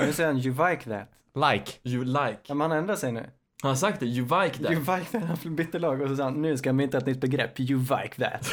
[0.00, 1.08] Nu säger han you like that.
[1.34, 1.72] Like.
[1.82, 2.38] You like.
[2.42, 3.30] Ja, men han ändrar sig nu.
[3.62, 4.72] Han har sagt det, you like that.
[4.72, 7.06] You like that, han bytte lag och så sa han nu ska jag mynta ett
[7.06, 8.50] nytt begrepp, you like that.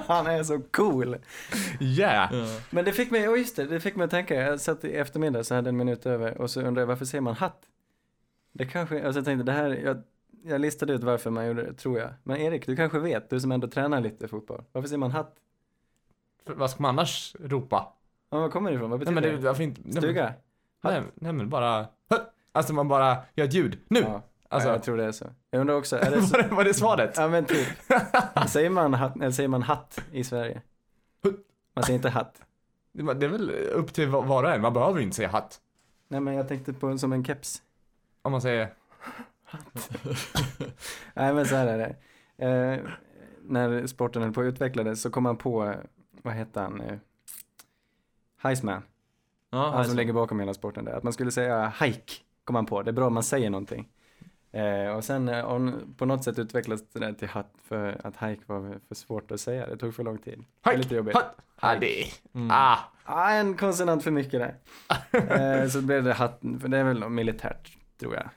[0.06, 1.16] han är så cool.
[1.80, 2.34] Yeah.
[2.34, 2.58] Ja.
[2.70, 4.92] Men det fick mig, oh just det, det fick mig att tänka, jag satt i
[4.92, 7.62] eftermiddag så hade en minut över och så undrade jag varför säger man hatt?
[8.52, 10.02] Det kanske, alltså jag tänkte det här, jag,
[10.44, 12.10] jag listade ut varför man gjorde det, tror jag.
[12.22, 14.64] Men Erik, du kanske vet, du som ändå tränar lite fotboll.
[14.72, 15.36] Varför säger man hatt?
[16.46, 17.92] För, vad ska man annars ropa?
[18.30, 18.90] Ja, var kommer det ifrån?
[18.90, 19.80] Vad Nej betyder men det, varför inte?
[19.84, 20.32] Nej, Stuga?
[20.84, 21.86] Nej, nej men bara...
[22.52, 23.78] Alltså man bara gör ett ljud.
[23.88, 24.00] Nu!
[24.00, 25.26] Ja, Alltså, ja, jag tror det är så.
[25.50, 26.36] Jag undrar också, är det så?
[26.36, 27.14] var, det, var det svaret?
[27.16, 27.68] Ja men typ.
[28.48, 30.62] säger man hatt, eller säger man hatt i Sverige?
[31.74, 32.42] Man säger inte hatt.
[32.92, 35.60] Det är väl upp till var och en, man behöver inte säga hatt.
[36.08, 37.62] Nej men jag tänkte på som en keps.
[38.22, 38.74] Om man säger...
[41.14, 41.96] Nej men så här är det.
[42.46, 42.80] Eh,
[43.42, 45.74] när sporten höll på att utvecklas så kom han på,
[46.22, 46.98] vad hette han, eh,
[48.36, 48.82] Heisman,
[49.50, 50.92] Ja, han som ligger bakom hela sporten där.
[50.92, 52.12] Att man skulle säga hike,
[52.44, 52.82] kom han på.
[52.82, 53.88] Det är bra om man säger någonting.
[54.52, 58.16] Eh, och sen eh, on, på något sätt utvecklades det där till hatt för att
[58.16, 59.66] hike var för svårt att säga.
[59.66, 60.44] Det tog för lång tid.
[60.64, 61.14] Det är lite jobbigt.
[61.14, 61.36] Hatt.
[61.60, 62.04] Ja, det...
[62.34, 62.50] Mm.
[62.52, 62.78] Ah.
[63.04, 64.56] Ah, en konsonant för mycket där.
[65.62, 68.28] eh, så blev det hatt, för det är väl militärt, tror jag.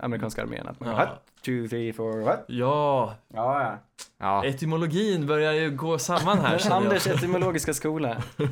[0.00, 1.06] Amerikanska armén, att man Ja.
[1.44, 2.44] two, three, four, what?
[2.48, 3.78] Ja, Ja, ja.
[4.18, 4.44] Ja.
[4.44, 6.84] etymologin börjar ju gå samman här känner jag.
[6.84, 8.22] Anders etymologiska skola.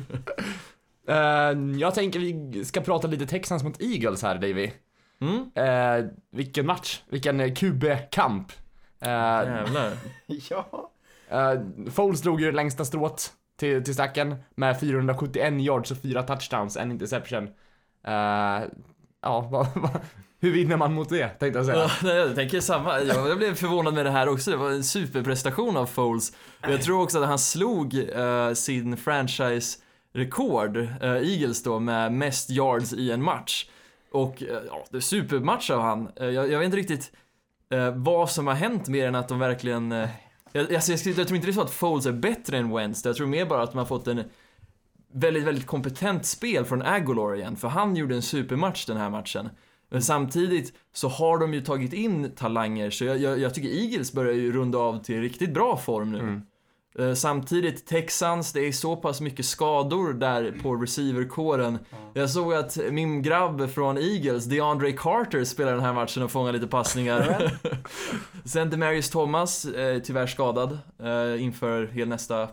[1.07, 4.71] Eh, jag tänker vi ska prata lite Texans mot Eagles här, Davy.
[5.21, 5.35] Mm?
[5.35, 8.51] Uh, vilken match, vilken eh, QB-kamp.
[8.51, 9.91] Uh, Jävlar.
[10.49, 10.65] ja.
[11.31, 16.77] uh, Foles drog ju längsta strået till, till stacken med 471 yards och fyra touchdowns,
[16.77, 17.43] en interception.
[17.43, 18.63] Uh,
[19.21, 19.91] ja, vad, vad,
[20.45, 21.91] hur vinner man mot det, tänkte jag säga.
[22.03, 23.01] Ja, jag tänker samma.
[23.01, 24.51] Jag, blev förvånad med det här också.
[24.51, 26.33] Det var en superprestation av Foles.
[26.61, 32.93] Jag tror också att han slog uh, sin franchise-rekord, uh, Eagles då, med mest yards
[32.93, 33.65] i en match.
[34.15, 36.11] Och eh, ja, det är supermatch av han.
[36.15, 37.11] Jag, jag vet inte riktigt
[37.69, 39.91] eh, vad som har hänt mer än att de verkligen...
[39.91, 40.09] Eh,
[40.51, 43.05] jag, jag, jag, jag tror inte det är så att Foles är bättre än Wentz.
[43.05, 44.23] Jag tror mer bara att man har fått en
[45.13, 47.55] väldigt, väldigt kompetent spel från Agolor igen.
[47.55, 49.49] För han gjorde en supermatch den här matchen.
[49.95, 54.13] Men samtidigt så har de ju tagit in talanger, så jag, jag, jag tycker Eagles
[54.13, 56.19] börjar ju runda av till riktigt bra form nu.
[56.19, 56.41] Mm.
[56.99, 61.79] Eh, Samtidigt, Texans, det är så pass mycket skador där på receiverkåren.
[62.13, 66.53] Jag såg att min grabb från Eagles, DeAndre Carter, spelar den här matchen och fångar
[66.53, 67.51] lite passningar.
[68.45, 72.47] Sen Demarius Thomas, eh, tyvärr skadad eh, inför hela nästa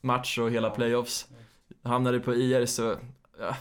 [0.00, 1.26] match och hela playoffs.
[1.84, 2.96] Hamnade på IR så,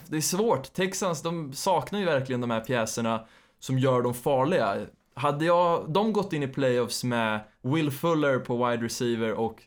[0.08, 0.74] det är svårt.
[0.74, 3.26] Texans, de saknar ju verkligen de här pjäserna
[3.60, 4.78] som gör dem farliga.
[5.14, 9.64] Hade jag, de gått in i playoffs med Will Fuller på wide receiver och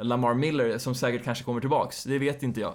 [0.00, 2.74] Lamar Miller som säkert kanske kommer tillbaks, det vet inte jag.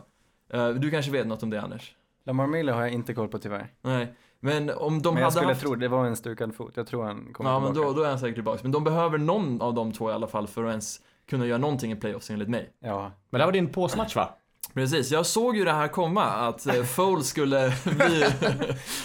[0.53, 1.95] Eh, Du kanske vet något om det Anders?
[2.25, 3.71] Lamar Miller har jag inte koll på tyvärr.
[3.81, 5.61] Nej, men om de men jag hade skulle haft...
[5.61, 6.73] tro, det var en stukad fot.
[6.75, 7.87] Jag tror han kommer Ja, men tillbaka.
[7.93, 8.63] då, då är han säkert tillbaks.
[8.63, 11.57] Men de behöver någon av de två i alla fall för att ens kunna göra
[11.57, 12.69] någonting i playoffs enligt mig.
[12.79, 13.01] Ja.
[13.29, 14.29] Men det här var din påsmatch va?
[14.73, 18.25] Precis, jag såg ju det här komma, att eh, Foles skulle bli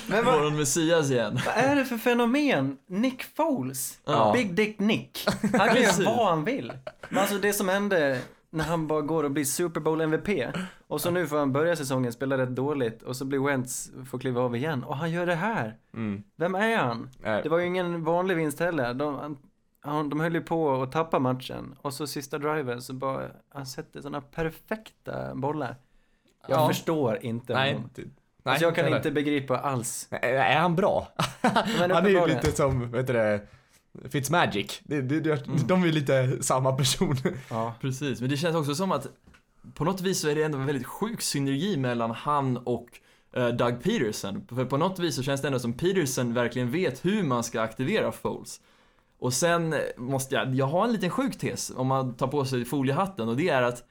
[0.09, 1.41] Men vad, vår Messias igen.
[1.47, 2.77] vad är det för fenomen?
[2.89, 3.99] Nick Foles?
[4.05, 4.33] Ja.
[4.37, 5.27] Big Dick Nick.
[5.59, 6.73] Han kan göra vad han vill.
[7.09, 10.29] Men alltså det som hände när han bara går och blir Super Bowl MVP.
[10.89, 14.19] Och så nu får han börja säsongen, spela rätt dåligt och så blir Wentz, får
[14.19, 14.85] kliva av igen.
[14.85, 15.75] Och han gör det här.
[15.95, 16.23] Mm.
[16.37, 17.11] Vem är han?
[17.25, 18.95] Eh, Det var ju ingen vanlig vinst heller.
[18.95, 19.37] De, han,
[19.93, 21.75] de höll ju på att tappa matchen.
[21.83, 25.77] Och så sista driven så bara, han sätter sådana perfekta bollar.
[26.49, 26.69] Jag Ja.
[26.69, 27.91] förstår inte nej, honom.
[27.97, 28.07] nej,
[28.43, 28.97] alltså jag kan heller.
[28.97, 30.09] inte begripa alls.
[30.11, 31.09] Är är han bra?
[31.79, 33.41] Men han är ju lite som, vet du det,
[34.09, 34.81] Fitzmagic.
[34.85, 37.17] Det, det, det, De är lite samma person.
[37.51, 37.75] Ja.
[37.81, 39.07] Precis, men det känns också som att
[39.75, 42.87] på något vis så är det ändå en väldigt sjuk synergi mellan han och
[43.33, 44.47] eh, Doug Peterson.
[44.49, 47.61] För på något vis så känns det ändå som Peterson verkligen vet hur man ska
[47.63, 48.61] aktivera Foles.
[49.19, 52.65] Och sen måste jag, jag har en liten sjuk tes om man tar på sig
[52.65, 53.85] foliehatten och det är att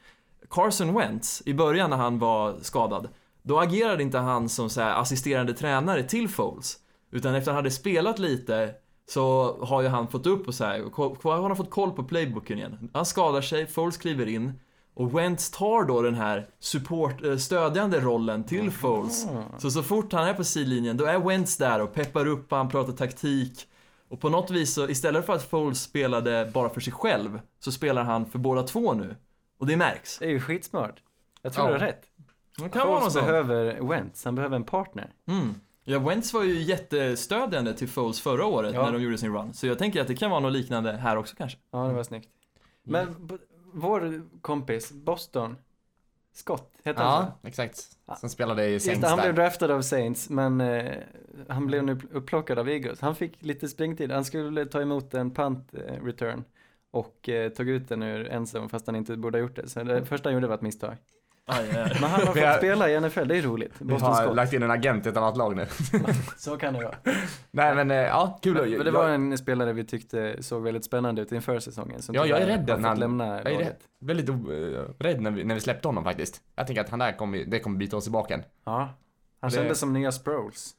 [0.50, 3.10] Carson Wentz, i början när han var skadad,
[3.42, 6.78] då agerade inte han som så här, assisterande tränare till Foles.
[7.12, 8.74] Utan efter han hade spelat lite
[9.10, 10.80] så har ju han fått upp och så här,
[11.24, 12.90] han har fått koll på playbooken igen.
[12.94, 14.60] Han skadar sig, Foles kliver in
[14.94, 19.28] och Wentz tar då den här support, eh, stödjande rollen till Foles.
[19.58, 22.70] Så så fort han är på sidlinjen, då är Wentz där och peppar upp, han
[22.70, 23.68] pratar taktik.
[24.10, 27.72] Och på något vis så, istället för att Foles spelade bara för sig själv, så
[27.72, 29.16] spelar han för båda två nu.
[29.60, 30.18] Och det märks.
[30.20, 31.02] Det är ju skitsmart.
[31.42, 31.74] Jag tror Ja.
[31.74, 32.04] du har rätt.
[32.58, 35.12] Det kan Foles behöver Wentz, han behöver en partner.
[35.28, 35.54] Mm.
[35.84, 38.86] Ja, Wentz var ju jättestödjande till Foles förra året Ja.
[38.86, 39.54] när de gjorde sin run.
[39.54, 41.58] Så jag tänker att det kan vara något liknande här också kanske.
[41.72, 42.30] Ja, det var snyggt.
[42.84, 43.30] Men
[43.74, 45.56] vår kompis, Boston,
[46.38, 47.32] Scott, heter han så?
[47.42, 47.98] Ja, exakt.
[48.20, 50.96] Som spelade i Just Saints det, han blev draftad av Saints, men eh,
[51.48, 53.02] han blev nu upplockad av Eagles.
[53.02, 54.12] Han fick lite springtid.
[54.12, 56.44] Han skulle ta emot en punt eh, return
[56.92, 59.70] och eh, tog ut den ur ensam fast han inte borde ha gjort det.
[59.70, 60.98] Så det första han gjorde var ett misstag.
[61.50, 61.98] Aj, aj, aj.
[62.02, 63.80] Men han har Vi har- fått spela i NFL, det är roligt.
[63.80, 64.36] Boston har Scott.
[64.36, 65.68] lagt in en agent i ett annat lag nu.
[66.38, 66.96] Så kan det vara.
[67.52, 68.54] Nej men, eh, ja, kul.
[68.54, 72.02] Men Jag- det var en spelare vi tyckte såg väldigt spännande ut inför säsongen.
[72.02, 74.36] Som Ja, jag är rädd när han- lämna Jag är rädd, väldigt uh,
[75.00, 76.42] rädd när vi, när vi släppte honom faktiskt.
[76.56, 78.44] Jag tänker att han där kommer, det kommer bita oss i baken.
[78.66, 78.90] Ja.
[79.42, 80.72] Han Det- kändes som nya Sproles.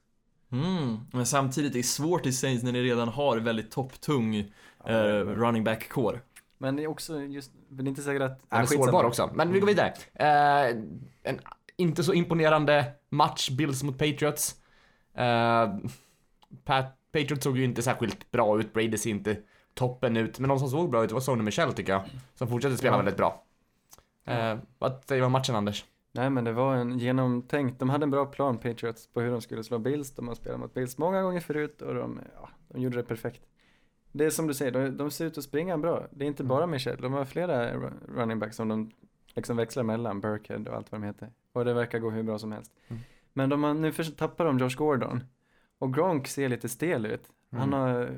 [0.52, 0.96] Mm.
[1.12, 4.36] Men samtidigt, det är svårt i Saints när ni redan har väldigt topptung
[4.86, 6.20] eh, running back core.
[6.58, 8.40] Men det är också just, det är inte säkert att...
[8.48, 9.30] Han är sårbar också.
[9.34, 9.92] Men vi går vidare.
[10.14, 10.76] Eh,
[11.22, 11.40] en
[11.76, 14.56] inte så imponerande match, Bills mot Patriots.
[15.14, 15.76] Eh,
[16.64, 19.36] Pat, Patriots såg ju inte särskilt bra ut, Brady ser inte
[19.74, 22.02] toppen ut, men de som såg bra ut var Sonny Michel tycker jag.
[22.34, 22.96] Som fortsätter spela Ja.
[22.96, 23.44] väldigt bra.
[24.24, 25.84] Eh, vad säger du om matchen Anders?
[26.12, 29.40] Nej men det var en genomtänkt, de hade en bra plan Patriots på hur de
[29.40, 30.10] skulle slå Bills.
[30.10, 33.40] De har spelat mot Bills många gånger förut och de, ja, de gjorde det perfekt.
[34.12, 36.06] Det är som du säger, de, de ser ut att springa bra.
[36.10, 38.90] Det är inte bara Michel, de har flera ru- running backs som de
[39.34, 41.28] liksom växlar mellan, Burkhead och allt vad de heter.
[41.52, 42.72] Och det verkar gå hur bra som helst.
[42.88, 43.02] Mm.
[43.32, 45.24] Men de har, nu tappar de Josh Gordon.
[45.78, 47.22] Och Gronk ser lite stel ut.
[47.50, 47.80] Han, Mm.
[47.80, 48.10] har,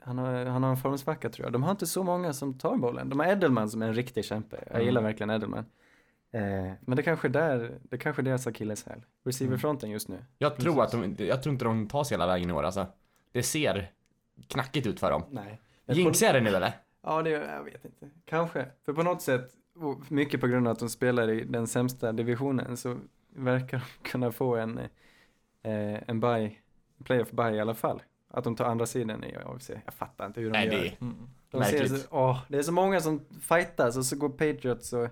[0.00, 1.52] han, har, han har en formsvacka tror jag.
[1.52, 3.08] De har inte så många som tar bollen.
[3.08, 4.64] De har Edelman som är en riktig kämpe.
[4.70, 5.04] Jag gillar Mm.
[5.10, 5.64] verkligen Edelman.
[6.32, 9.02] Eh, men det kanske är där, det kanske är deras akilleshäl.
[9.24, 10.18] Receiverfronten just nu.
[10.38, 12.86] Jag tror att de, jag tror inte de tar sig hela vägen i år alltså.
[13.32, 13.90] Det ser
[14.48, 15.22] knackigt ut för dem.
[15.30, 15.60] Nej.
[15.86, 16.72] Jinxar jag det nu eller?
[17.02, 18.10] Ja, det jag vet inte.
[18.24, 18.66] Kanske.
[18.84, 19.50] För på något sätt,
[20.08, 22.96] mycket på grund av att de spelar i den sämsta divisionen, så
[23.28, 24.78] verkar de kunna få en,
[25.62, 26.50] eh, en buy,
[27.04, 28.02] playoff buy i alla fall.
[28.30, 29.70] Att de tar andra sidan i AFC.
[29.84, 30.72] Jag fattar inte hur de Nej, gör.
[30.82, 31.16] det är Mm.
[31.50, 35.08] De ser så, åh, det är så många som fightas och så går Patriots och...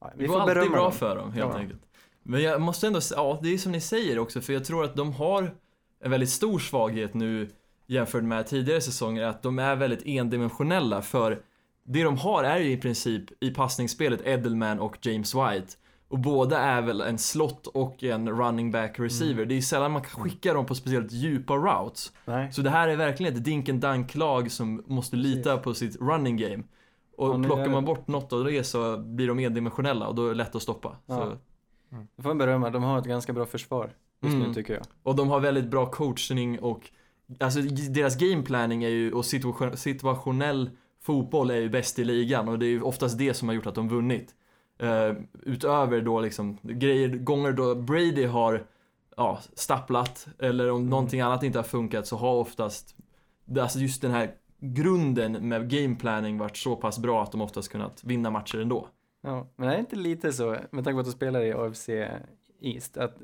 [0.00, 1.58] Ja, Det går alltid bra för dem helt Ja.
[1.58, 1.82] enkelt.
[2.22, 4.84] Men jag måste ändå säga, ja det är som ni säger också, för jag tror
[4.84, 5.54] att de har
[6.00, 7.50] en väldigt stor svaghet nu
[7.86, 11.42] jämfört med tidigare säsonger, att de är väldigt endimensionella för
[11.84, 15.66] det de har är ju i princip i passningsspelet Edelman och James White.
[16.08, 19.44] Och båda är väl en slot och en running back receiver.
[19.44, 22.12] Det är sällan man kan skicka dem på speciellt djupa routes.
[22.24, 22.52] Nej.
[22.52, 25.96] Så det här är verkligen ett dink and dunk lag som måste lita på sitt
[26.00, 26.62] running game.
[27.16, 30.28] Och Ja, plockar man bort något av det så blir de endimensionella och då är
[30.28, 30.96] det lätt att stoppa.
[31.06, 31.14] Ja.
[31.16, 31.36] Så,
[32.16, 33.90] Jag får berömma, de har ett ganska bra försvar
[34.22, 34.48] just Mm.
[34.48, 34.82] nu tycker jag.
[35.02, 36.90] och de har väldigt bra coachning och
[37.40, 42.58] alltså deras gameplanning är ju och situation, situationell fotboll är ju bäst i ligan och
[42.58, 44.34] det är ju oftast det som har gjort att de vunnit.
[44.78, 48.66] Eh, utöver då liksom grejer, gånger då Brady har
[49.16, 52.96] ja, stapplat eller om någonting annat inte har funkat så har oftast
[53.60, 58.04] alltså just den här grunden med gameplanning varit så pass bra att de oftast kunnat
[58.04, 58.88] vinna matcher ändå.
[59.22, 61.88] Ja, men det är inte lite så, med tanke på att de spelar i AFC
[62.60, 63.16] East, att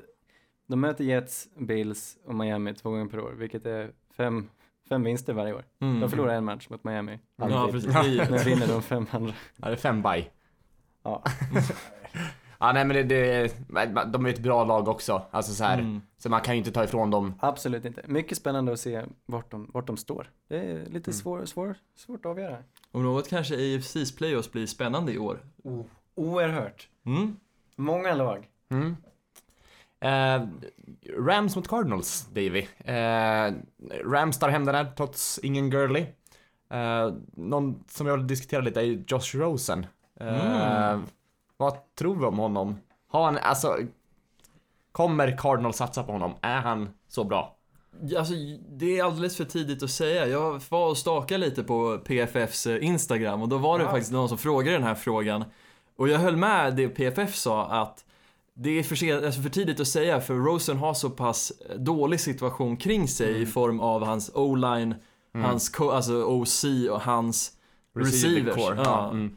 [0.69, 4.49] de möter Jets, Bills och Miami två gånger per år, vilket är fem,
[4.89, 5.65] fem vinster varje år.
[5.79, 5.99] Mm.
[5.99, 7.19] De förlorar en match mot Miami.
[7.37, 7.57] Alltid.
[7.57, 8.29] Ja, precis.
[8.29, 9.33] Men vinner de fem andra.
[9.55, 10.31] Ja, det är fem baj.
[11.03, 11.23] Ja.
[12.61, 13.51] Ja, nej men det, det,
[14.13, 15.21] de är ett bra lag också.
[15.31, 15.79] Alltså så här.
[15.79, 16.01] Mm.
[16.17, 17.33] Så man kan ju inte ta ifrån dem.
[17.39, 18.03] Absolut inte.
[18.07, 20.29] Mycket spännande att se vart de, vart de står.
[20.47, 20.91] Det är Mm.
[20.93, 22.57] lite svår, svår, svårt att avgöra.
[22.91, 25.39] Om något kanske AFC's playoffs blir spännande i år.
[26.15, 26.89] Oerhört.
[27.05, 27.35] Mm.
[27.75, 28.47] Många lag.
[28.69, 28.95] Mm.
[30.01, 30.41] Eh,
[31.17, 32.67] Rams mot Cardinals, Davy.
[32.85, 33.53] Eh,
[34.05, 36.05] Rams tar hem den här trots ingen Gurley.
[36.71, 39.85] Eh, någon som jag vill diskutera lite är Josh Rosen.
[40.19, 40.27] Eh,
[40.89, 41.03] Mm.
[41.57, 42.75] Vad tror vi om honom?
[43.07, 43.77] Har han, alltså...
[44.91, 46.33] Kommer Cardinals satsa på honom?
[46.41, 47.55] Är han så bra?
[48.17, 48.33] Alltså,
[48.69, 50.27] det är alldeles för tidigt att säga.
[50.27, 53.91] Jag var och stakade lite på PFFs eh, Instagram och då var det Ja.
[53.91, 55.43] faktiskt någon som frågade den här frågan.
[55.95, 58.05] Och jag höll med det PFF sa att
[58.61, 62.19] det är för, sen, alltså för tidigt att säga för Rosen har så pass dålig
[62.19, 64.95] situation kring sig i form av hans O-line,
[65.33, 67.51] hans co- alltså OC och hans
[67.95, 68.55] receivers.
[68.55, 68.75] core.
[68.83, 69.11] Ja.
[69.11, 69.35] Mm.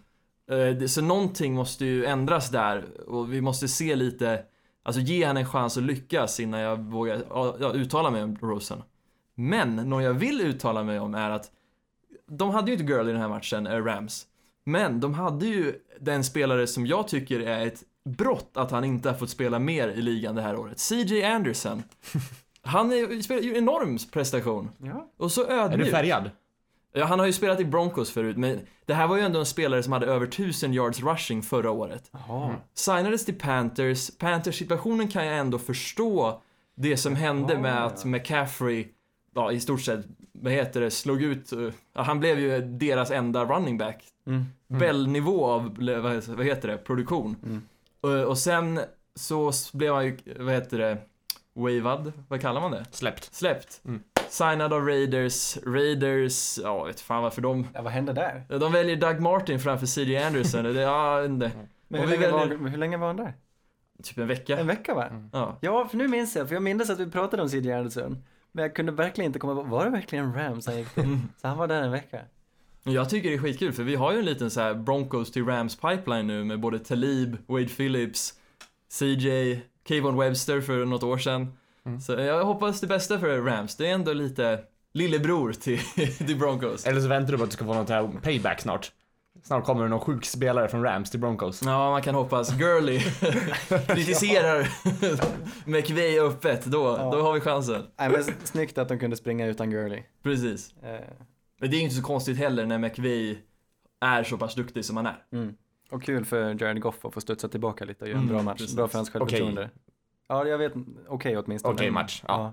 [0.81, 4.43] Eh, Så någonting måste ju ändras där och vi måste se lite,
[4.83, 8.83] alltså ge henne en chans att lyckas innan jag vågar ja, uttala mig om Rosen.
[9.35, 11.51] Men någon jag vill uttala mig om är att
[12.31, 14.27] de hade ju inte Girl i den här matchen, eh, Rams.
[14.65, 19.09] Men de hade ju den spelare som jag tycker är ett brott att han inte
[19.09, 20.79] har fått spela mer i ligan det här året.
[20.81, 21.83] CJ Anderson.
[22.63, 24.71] Han är, spelar ju en enorm prestation.
[24.79, 25.09] Ja.
[25.17, 25.85] Och så Är ödmjuk.
[25.85, 26.31] du färgad?
[26.93, 29.47] Ja, han har ju spelat i Broncos förut, men det här var ju ändå en
[29.47, 32.11] spelare som hade över 1000 yards rushing förra året.
[32.13, 32.55] Jaha.
[32.75, 36.43] Signades till Panthers, Panthers-situationen kan jag ändå förstå
[36.77, 38.05] det som hände med att.
[38.05, 38.89] McCaffrey,
[39.35, 41.59] ja i stort sett, vad heter det, slog ut, eh,
[41.95, 44.05] ja, han blev ju deras enda running back.
[44.27, 44.45] Mm.
[44.69, 47.37] Bell-nivå av, vad vad heter det, produktion.
[47.43, 47.63] Mm.
[48.03, 48.81] Och, och sen
[49.15, 50.99] så blev han ju, vad heter det,
[51.55, 52.85] wavad, vad kallar man det?
[52.91, 53.35] Släppt.
[53.35, 53.81] Släppt.
[53.85, 54.03] Mm.
[54.29, 58.59] Signad av Raiders, Raiders, ja vet fan varför de Ja, vad hände där?
[58.59, 60.65] De väljer Doug Martin framför CJ Anderson.
[60.65, 61.51] Det, ja, inte.
[61.89, 63.35] Men Och hur, vi länge väljer- var, hur länge var han där?
[64.03, 64.59] Typ en vecka.
[64.59, 65.29] En vecka va?
[65.33, 65.59] Ja.
[65.61, 68.25] Ja, för nu minns jag, för jag minns att vi pratade om CJ Anderson.
[68.53, 71.19] Men jag kunde verkligen inte komma på, var det verkligen Rams han gick till?
[71.41, 72.21] Så han var där en vecka.
[72.85, 75.45] Jag tycker det är skitkul för vi har ju en liten så här Broncos till
[75.47, 78.35] Rams pipeline nu med både Talib, Wade Phillips,
[78.89, 81.53] CJ, Kayvon Webster för något år sedan.
[81.87, 82.01] Mm.
[82.01, 83.77] Så jag hoppas det bästa för Rams.
[83.77, 84.61] Det är ändå lite
[84.95, 85.79] lillebror till,
[86.27, 86.87] till Broncos.
[86.87, 88.93] Eller så väntar du på att du ska få något här payback snart.
[89.45, 91.63] Snart kommer det någon sjuk spelare från Rams till Broncos.
[91.65, 92.53] Ja, man kan hoppas.
[92.59, 92.99] Gurley
[93.87, 94.69] kritiserar
[95.71, 96.65] McVay öppet.
[96.65, 97.11] Då, Ja.
[97.13, 97.83] då har vi chansen.
[97.99, 100.03] Nej men snyggt att de kunde springa utan Gurley.
[100.23, 100.75] Precis.
[100.83, 101.01] Eh,
[101.63, 103.39] Men det är inte så konstigt heller när McVay
[104.01, 105.25] är så pass duktig som han är.
[105.33, 105.55] Mm.
[105.91, 108.43] Och kul för Jared Goff att få studsa tillbaka lite och göra en Mm, bra
[108.43, 108.59] match.
[108.59, 108.77] precis.
[108.77, 109.71] Bra för hans självförtroende.
[110.29, 110.73] Ja, jag vet.
[111.09, 111.75] Okej åtminstone.
[111.75, 112.53] Okej match, ja.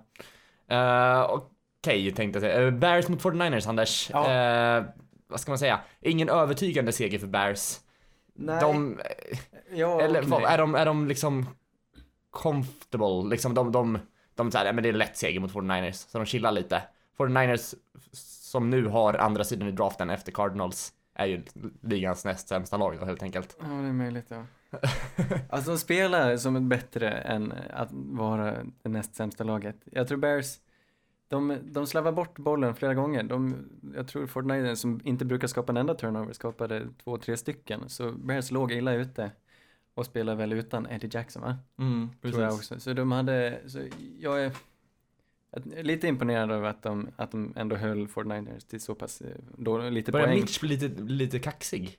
[0.71, 1.41] Uh,
[1.81, 2.61] Okej, tänkte jag säga.
[2.61, 4.09] Uh, Bears mot 49ers, Anders.
[4.13, 4.31] Ja.
[4.31, 4.83] Eh,
[5.27, 5.79] vad ska man säga?
[6.01, 7.79] Ingen övertygande seger för Bears.
[8.33, 8.61] Nej.
[8.61, 8.99] De,
[9.71, 10.43] ja, eller nej.
[10.43, 11.45] är de, är de liksom
[12.29, 13.29] comfortable?
[13.29, 13.99] Liksom de, de,
[14.35, 16.81] de, så här, men det är lätt seger mot 49ers, så de chillar lite.
[17.17, 17.75] 49ers
[18.49, 21.43] som nu har andra sidan i draften efter Cardinals är ju
[21.81, 23.57] ligans näst sämsta lag då, helt enkelt.
[23.59, 24.45] Ja, det är möjligt ja.
[25.49, 29.75] alltså de spelar som ett bättre än att vara det näst sämsta laget.
[29.85, 30.59] Jag tror Bears,
[31.27, 33.23] de, de slarvar bort bollen flera gånger.
[33.23, 37.89] De, jag tror Fortnite som inte brukar skapa en enda turnover skapade två, tre stycken.
[37.89, 39.31] Så Bears låg illa ute
[39.93, 41.57] och spelar väl utan Eddie Jackson va?
[41.77, 42.79] Mm, Tror jag också.
[42.79, 43.79] Så de hade, så
[44.19, 44.51] jag är
[45.65, 49.77] lite imponerad över att de, att de ändå höll Fortniners till så pass, eh, då,
[49.77, 50.39] lite Börjar poäng.
[50.39, 51.97] Mitch bli lite, lite kaxig?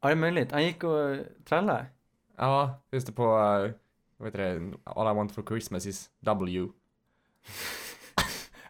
[0.00, 0.52] Ja, det är möjligt.
[0.52, 1.86] Han gick och trallade.
[2.36, 3.70] Ja, just det på, uh,
[4.16, 6.68] vad heter det, All I want for Christmas is W.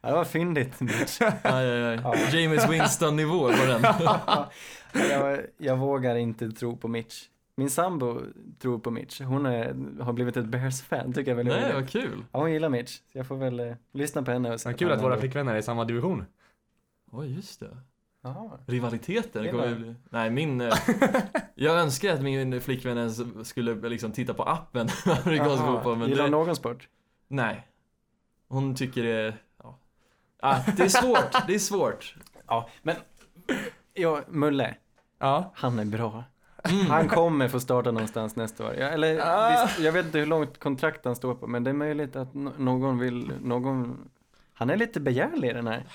[0.01, 0.81] Ja, det var fyndigt.
[0.81, 1.21] Mitch.
[1.21, 2.41] Aj, aj, aj.
[2.41, 3.83] James Winston-nivå var den.
[5.11, 7.25] jag, jag vågar inte tro på Mitch.
[7.59, 8.21] Min sambo
[8.59, 9.21] tror på Mitch.
[9.21, 12.25] Hon är, har blivit ett Bears-fan, tycker jag är väldigt Nej, vad kul.
[12.33, 12.97] Ja, hon gillar Mitch.
[13.13, 15.59] Så jag får väl eh, lyssna på henne och Så kul att våra flickvänner är
[15.59, 16.25] i samma division.
[17.13, 17.77] Oj, just det.
[18.23, 18.59] Jaha.
[18.67, 19.43] Rivaliteten.
[19.43, 19.95] Det kommer bli...
[20.11, 20.61] Nej, min...
[20.61, 20.75] eh,
[21.55, 24.89] jag önskar att min flickvän ens skulle liksom titta på appen
[25.25, 26.31] amerikansk fotboll, men Gillar det...
[26.31, 26.89] någon sport?
[27.29, 27.67] Nej.
[28.49, 29.35] Hon tycker det...
[29.63, 29.79] Ja.
[30.41, 32.17] Ah, det är svårt, det är svårt.
[32.47, 32.97] Ja, men
[33.95, 34.75] ja, Mulle,
[35.19, 35.53] Ja.
[35.55, 36.25] han är bra.
[36.71, 36.87] Mm.
[36.87, 38.75] Han kommer få starta någonstans nästa år.
[38.75, 39.63] Ja, eller, Ah.
[39.67, 42.33] visst, jag vet inte hur långt kontrakt han står på, men det är möjligt att
[42.33, 44.09] no- någon vill, någon...
[44.55, 45.87] Han är lite begärlig den här.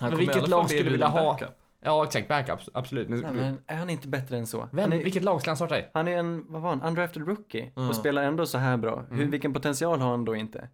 [0.00, 1.32] Han Men vilket lag skulle du vilja ha?
[1.32, 1.58] backup.
[1.80, 2.28] Ja, exakt.
[2.28, 3.08] Backup, absolut.
[3.08, 4.68] Men, Nej, men är han inte bättre än så?
[4.72, 5.84] Vem, är, vilket lag ska han starta i?
[5.94, 7.88] han är en, vad var han, undrafted rookie Ja.
[7.88, 9.04] och spelar ändå så här bra.
[9.10, 9.30] Hur, Mm.
[9.30, 10.68] vilken potential har han då inte?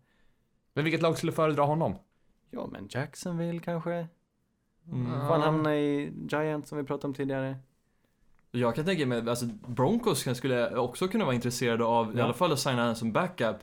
[0.74, 1.94] Men vilket lag skulle föredra honom?
[2.50, 4.06] Ja, men Jacksonville kanske?
[4.92, 5.10] Mm.
[5.20, 7.56] Får han hamna i Giants som vi pratade om tidigare?
[8.56, 12.24] Jag kan tänka mig, alltså Broncos skulle också kunna vara intresserade av i Ja.
[12.24, 13.56] alla fall att signa honom som backup.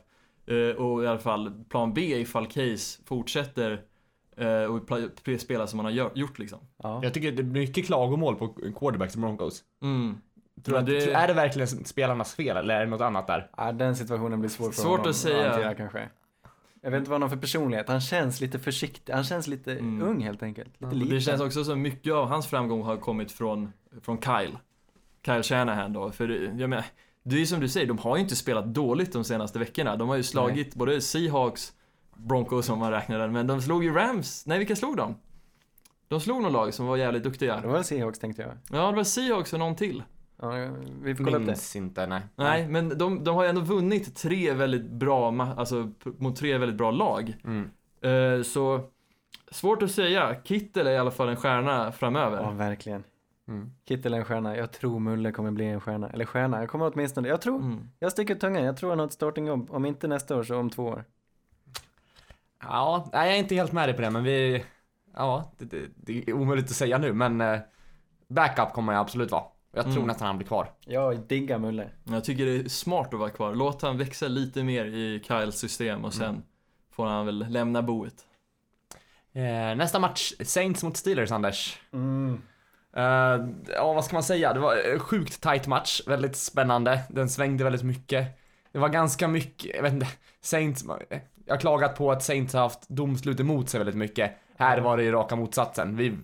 [0.46, 3.82] eh, och i alla fall plan B ifall Case fortsätter
[4.36, 4.80] eh, och
[5.40, 6.58] spela som han har gjort liksom.
[6.82, 7.00] Ja.
[7.02, 9.62] Jag tycker det är mycket klagomål på quarterbacks i Broncos.
[9.82, 10.16] Mm.
[10.64, 13.50] Tror att, det- Är det verkligen spelarnas fel eller är det något annat där?
[13.56, 15.50] ja, den situationen blir svår för Svårt honom att säga.
[15.50, 16.08] hantera kanske.
[16.82, 17.88] Jag vet inte vad han har för personlighet.
[17.88, 19.12] Han känns lite försiktig.
[19.12, 20.02] Han känns lite Mm.
[20.08, 20.72] ung helt enkelt.
[20.78, 24.58] Lite Ja, det känns också som mycket av hans framgång har kommit från, från Kyle.
[25.24, 26.84] Kyle Shanahan då, för jag menar,
[27.22, 29.96] det är ju som du säger, de har ju inte spelat dåligt de senaste veckorna.
[29.96, 31.72] De har ju slagit både Seahawks,
[32.16, 34.46] Broncos som man räknade, men de slog ju Rams.
[34.46, 35.14] Nej, vilka slog de?
[36.08, 37.60] De slog någon lag som var jävligt duktiga.
[37.60, 38.52] det var väl Seahawks tänkte jag.
[38.80, 40.02] Ja, det var Seahawks och någon till.
[40.42, 40.50] Ja,
[41.02, 41.46] vi får kolla upp det.
[41.46, 42.20] Minns inte, nej.
[42.36, 46.78] Nej, men de, de har ju ändå vunnit tre väldigt bra, alltså mot tre väldigt
[46.78, 47.36] bra lag.
[47.44, 47.70] Mm.
[48.02, 48.80] Eh, så,
[49.50, 50.36] svårt att säga.
[50.44, 52.42] Kittel är i alla fall en stjärna framöver.
[52.42, 53.04] Ja, verkligen.
[53.52, 53.72] Mm.
[53.88, 54.56] Kittel är en stjärna.
[54.56, 56.10] Jag tror Mulle kommer bli en stjärna.
[56.10, 57.28] Eller stjärna, jag kommer åtminstone.
[57.28, 57.88] Jag tror, Mm.
[57.98, 58.64] jag sticker ut tungan.
[58.64, 59.70] Jag tror han har ett startingjobb.
[59.70, 61.04] Om inte nästa år så om två år.
[62.62, 64.64] Ja, nej, jag är inte helt med dig på det, men vi...
[65.16, 67.58] Ja, det, det, det är omöjligt att säga nu, men eh,
[68.28, 69.44] backup kommer jag absolut vara.
[69.74, 70.06] Jag tror Mm.
[70.06, 70.70] nästan han blir kvar.
[70.86, 71.90] Jag diggar Mulle.
[72.04, 73.54] Jag tycker det är smart att vara kvar.
[73.54, 76.42] Låt han växa lite mer i Kyles system och sen Mm.
[76.90, 78.26] får han väl lämna boet.
[79.32, 81.80] Eh, nästa match, Saints mot Steelers, Anders.
[81.92, 82.42] Mm.
[82.96, 84.52] Eh, ja, vad ska man säga?
[84.52, 87.00] Det var en sjukt tight match, väldigt spännande.
[87.08, 88.26] Den svängde väldigt mycket.
[88.72, 90.08] Det var ganska mycket, jag vet inte,
[90.40, 90.84] Saints,
[91.46, 94.32] jag har klagat på att Saints har haft domslut emot sig väldigt mycket.
[94.56, 95.96] Här var det ju raka motsatsen.
[95.96, 96.16] Vi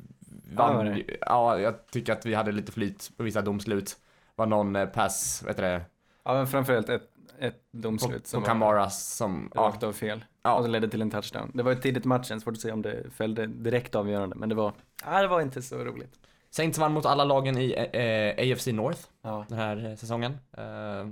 [0.57, 1.03] Ja, vann, det?
[1.21, 3.97] ja, jag tycker att vi hade lite flyt på vissa domslut.
[4.37, 5.83] var någon eh, pass, vet du det,
[6.25, 9.93] Ja, men framförallt ett, ett på, domslut på som var Kamara som, ja, rakt av
[9.93, 10.25] fel.
[10.43, 10.55] Ja.
[10.55, 11.51] Och det ledde till en touchdown.
[11.55, 14.37] Det var ju tidigt i matchen, svårt att säga om det fällde direkt avgörande.
[14.37, 14.73] Men det var,
[15.05, 16.15] ja, det var inte så roligt.
[16.51, 19.45] Saints vann mot alla lagen i eh, AFC North Ja.
[19.49, 20.39] den här eh, säsongen.
[20.57, 21.09] Eh,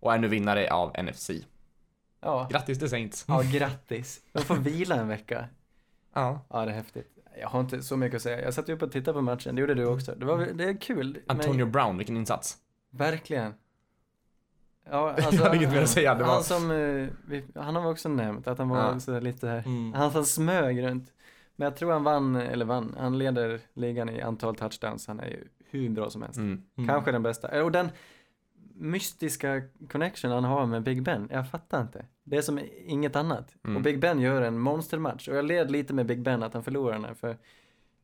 [0.00, 1.30] och är nu vinnare av NFC.
[2.20, 2.48] Ja.
[2.50, 3.24] Grattis till Saints.
[3.28, 4.20] ja, grattis.
[4.32, 5.48] De får vila en vecka.
[6.14, 6.40] Ja.
[6.50, 7.08] Ja, det är häftigt.
[7.40, 8.42] Jag har inte så mycket att säga.
[8.42, 10.14] Jag satt ju upp och tittade på matchen, det gjorde du också.
[10.14, 11.18] Det, var, det är kul.
[11.26, 12.56] men- Antonio Brown, vilken insats.
[12.90, 13.54] Verkligen.
[14.90, 17.74] Ja, alltså, Jag har inget mer att säga, det var- Han som, eh, vi, han
[17.76, 19.00] har vi också nämnt att han var Ja.
[19.00, 19.92] så lite Mm.
[19.92, 21.12] han som smög runt.
[21.58, 25.06] Men jag tror han vann, eller vann, han leder ligan i antal touchdowns.
[25.06, 26.38] Han är ju hur bra som helst.
[26.38, 26.62] Mm.
[26.76, 26.88] Mm.
[26.88, 27.64] Kanske den bästa.
[27.64, 27.88] Och den
[28.74, 32.04] mystiska connection han har med Big Ben, jag fattar inte.
[32.24, 33.56] Det är som inget annat.
[33.64, 33.76] Mm.
[33.76, 35.28] Och Big Ben gör en monstermatch.
[35.28, 37.36] Och jag led lite med Big Ben att han förlorar den här, för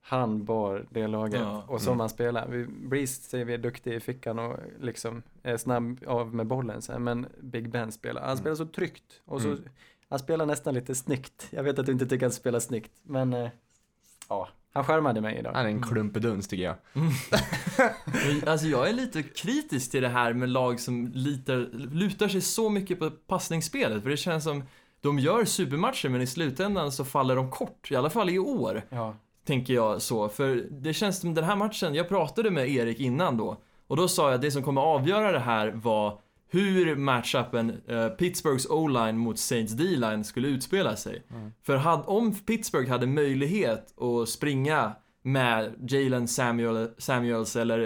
[0.00, 1.64] han bar det laget Ja.
[1.68, 2.00] och som Mm.
[2.00, 2.48] han spelar.
[2.48, 6.82] Vi- Breeze säger vi är duktig i fickan och liksom är snabb av med bollen
[6.82, 8.38] så här, men Big Ben spelar, han Mm.
[8.38, 9.62] spelar så tryggt och så, Mm.
[10.14, 11.46] Han spelar nästan lite snyggt.
[11.50, 13.48] Jag vet att du inte tycker att han spelar snyggt, men eh,
[14.28, 15.52] ja, han charmade mig idag.
[15.54, 16.74] Han är en klumpeduns tycker jag.
[16.92, 17.12] Men,
[18.48, 22.70] Alltså jag är lite kritisk till det här med lag som litar, lutar sig så
[22.70, 24.02] mycket på passningsspelet.
[24.02, 24.64] För det känns som,
[25.00, 27.90] de gör supermatcher men i slutändan så faller de kort.
[27.90, 30.28] I alla fall i år, Ja, tänker jag så.
[30.28, 33.56] För det känns som den här matchen, jag pratade med Erik innan då.
[33.86, 36.18] Och då sa jag att det som kommer avgöra det här var
[36.54, 41.22] hur matchupen eh, Pittsburghs O-line mot Saints D-line skulle utspela sig.
[41.62, 44.92] För had, om Pittsburgh hade möjlighet att springa
[45.22, 47.80] med Jalen Samuel, Samuels eller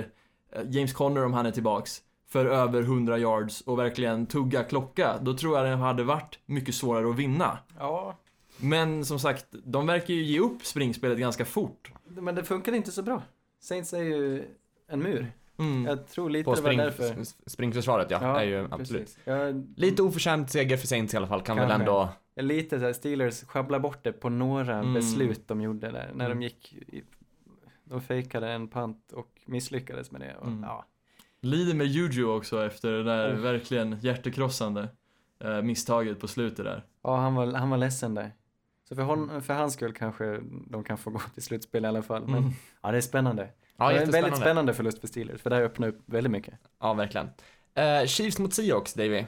[0.53, 5.19] eh, James Conner om han är tillbaks för över 100 yards och verkligen tugga klocka,
[5.23, 7.59] då tror jag det hade varit mycket svårare att vinna.
[7.79, 8.19] ja,
[8.61, 11.93] Men som sagt, de verkar ju ge upp springspelet ganska fort.
[12.05, 13.23] men det funkar inte så bra.
[13.61, 14.45] Saints är ju
[14.89, 15.33] en mur.
[15.59, 15.85] Mm.
[15.85, 17.25] Jag tror lite På det var spring, därför.
[17.47, 19.03] springförsvaret ja, är ju absolut.
[19.03, 19.19] precis.
[19.25, 21.83] Jag, Lite oförtjänt seger för Saints i alla fall, kan väl Kanske.
[21.83, 22.09] ändå...
[22.35, 24.95] jag lite så här, Steelers sjabblar bort det på några Mm.
[24.95, 26.11] beslut de gjorde där.
[26.15, 26.39] När Mm.
[26.39, 27.03] de gick, i,
[27.85, 30.35] de fejkade en pant och misslyckades med det.
[30.41, 30.63] Och, Mm.
[30.63, 30.85] ja.
[31.41, 33.41] Lider med Juju också efter det där Oh.
[33.41, 34.89] verkligen hjärtekrossande
[35.41, 36.85] eh, misstaget på slutet där.
[37.03, 38.33] ja, han var, han var ledsen där.
[38.89, 42.03] Så för, hon, för hans skull kanske de kan få gå till slutspel i alla
[42.03, 42.23] fall.
[42.27, 42.51] Men Mm.
[42.83, 43.49] ja, det är spännande.
[43.79, 46.31] Ja, det är en väldigt spännande förlust för Steelers, för det här öppnar upp väldigt
[46.31, 46.55] mycket.
[46.81, 47.31] Ja, verkligen.
[47.75, 49.25] Eh, Chiefs mot Seahawks, Davy.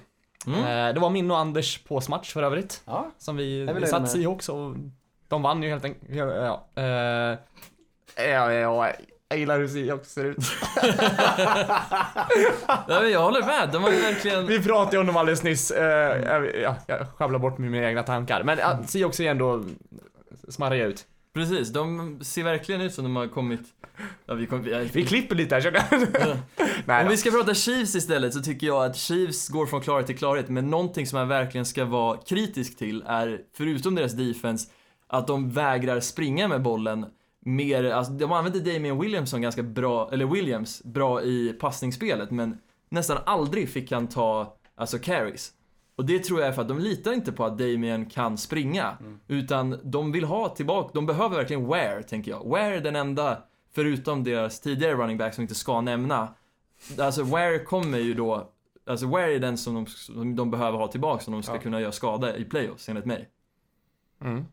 [0.47, 0.59] Mm.
[0.89, 2.83] Eh, det var min och Anders påsmatch för övrigt.
[2.85, 4.11] Ja, Som vi, Jag vi satt.
[4.11, 4.75] Seahawks och
[5.29, 6.15] de vann ju helt enkelt.
[6.15, 6.25] Ja,
[6.75, 6.83] ja.
[6.83, 7.39] Eh,
[8.31, 8.93] ja, ja,
[9.29, 10.37] jag gillar hur Seahawks ser ut.
[12.67, 14.47] Ja, men jag håller med, de har ju verkligen...
[14.47, 15.71] Vi pratade ju om dem alldeles nyss.
[15.71, 18.43] Eh, jag, ja, jag sjabblar bort med mina egna tankar.
[18.43, 19.65] Men ja, Seahawks ser ändå
[20.49, 21.07] smarriga ut.
[21.35, 23.61] Precis, de ser verkligen ut som de har kommit...
[24.27, 26.39] Ja, vi, kom, vi, Vi klipper lite här känner jag.
[26.87, 30.07] Nej Om vi ska prata Chiefs istället så tycker jag att Chiefs går från klarhet
[30.07, 34.71] till klarhet, men någonting som man verkligen ska vara kritisk till är, förutom deras defense,
[35.07, 37.07] att de vägrar springa med bollen
[37.45, 42.59] mer, alltså de använder Damien Williamson ganska bra, eller Williams, bra i passningsspelet, men
[42.89, 45.53] nästan aldrig fick han ta, alltså carries.
[46.01, 48.97] Och det tror jag är för att de litar inte på att Damien kan springa,
[49.29, 52.45] utan de vill ha tillbaka, de behöver verkligen Ware, tänker jag.
[52.45, 53.43] Ware är den enda,
[53.75, 56.35] förutom deras tidigare running back som inte ska nämna,
[56.99, 58.51] Alltså Ware kommer ju då,
[58.87, 61.61] alltså Ware är den som de, som de behöver ha tillbaka om de ska Ja.
[61.61, 63.29] kunna göra skada i playoffs enligt mig.
[64.21, 64.45] Mm.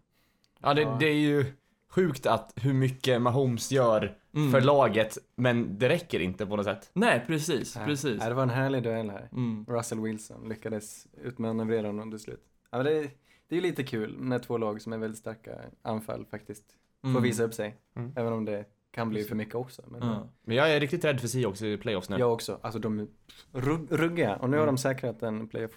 [0.62, 1.46] Ja, det, det är ju
[1.90, 4.52] sjukt att hur mycket Mahomes gör Mm.
[4.52, 6.90] för laget, men det räcker inte på något sätt.
[6.94, 7.86] Nej, precis, Nej.
[7.86, 8.20] precis.
[8.20, 9.30] Nej, det var en härlig duell här.
[9.32, 9.66] Mm.
[9.70, 12.44] Russell Wilson lyckades utmanövrera honom till slut.
[12.72, 13.02] Ja, men det,
[13.48, 16.64] det är ju lite kul när två lag som är väldigt starka anfall faktiskt
[17.02, 17.24] får Mm.
[17.24, 17.76] visa upp sig.
[17.96, 18.12] Mm.
[18.16, 19.82] Även om det kan bli för mycket också.
[19.88, 20.30] Men Ja.
[20.44, 22.18] Men jag är riktigt rädd för Seahawks i playoffs nu.
[22.18, 22.60] jag också.
[22.62, 23.08] Alltså de är
[23.52, 24.76] rugg, ruggiga och nu har Mm.
[24.76, 25.72] de säkrat en playoff.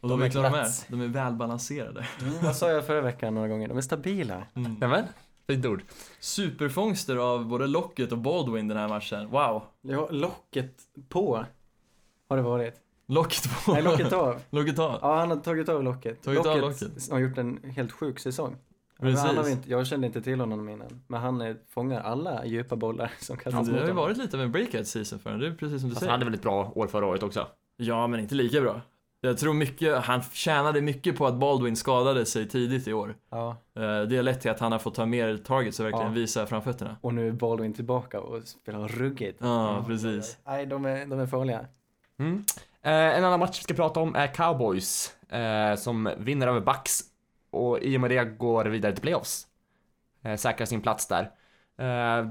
[0.00, 0.44] Och de, De är vet vad
[0.90, 2.06] de är, är välbalanserade.
[2.42, 3.68] Vad sa jag förra veckan några gånger?
[3.68, 4.46] De är stabila.
[4.54, 4.74] Mm.
[4.74, 5.04] Nämen,
[5.46, 5.82] fint ord.
[6.20, 9.30] Superfångster av både Lockett och Baldwin den här matchen.
[9.30, 9.62] Wow.
[9.82, 10.74] Ja, locket
[11.08, 11.44] på
[12.28, 12.74] har det varit.
[13.06, 13.72] Locket på.
[13.72, 14.40] Nej, locket av.
[14.50, 14.98] Locket av.
[15.02, 16.22] Ja, han har tagit av locket.
[16.22, 17.10] Tagit av locket.
[17.10, 18.56] har gjort en helt sjuk säsong.
[19.00, 19.20] Precis.
[19.20, 22.76] Han har inte, jag kände inte till honom innan, men han är, fångar alla djupa
[22.76, 23.96] bollar som kastas det mot har ju honom.
[23.96, 26.06] varit lite av en breakout season för honom, det är precis som du Fast han
[26.06, 26.12] säger.
[26.12, 27.46] hade väl ett bra år förra året också.
[27.76, 28.80] Ja, men inte lika bra.
[29.28, 33.14] Jag tror mycket, han tjänade mycket på att Baldwin skadade sig tidigt i år.
[33.30, 36.06] Ja, Eh, Det har lett till att han har fått ta mer targets och verkligen
[36.06, 36.12] Ja.
[36.12, 36.96] visa framfötterna.
[37.00, 39.38] och nu är Baldwin tillbaka och spelar ruggigt.
[39.42, 40.38] Ja, precis.
[40.46, 41.66] Nej, de är, de är farliga.
[42.18, 42.44] Mm.
[42.82, 47.00] Eh, en annan match vi ska prata om är Cowboys, eh, som vinner över Bucks
[47.50, 49.46] och i och med det går vidare till playoffs.
[50.24, 51.22] Eh, säkrar sin plats där.
[51.78, 52.28] Eh,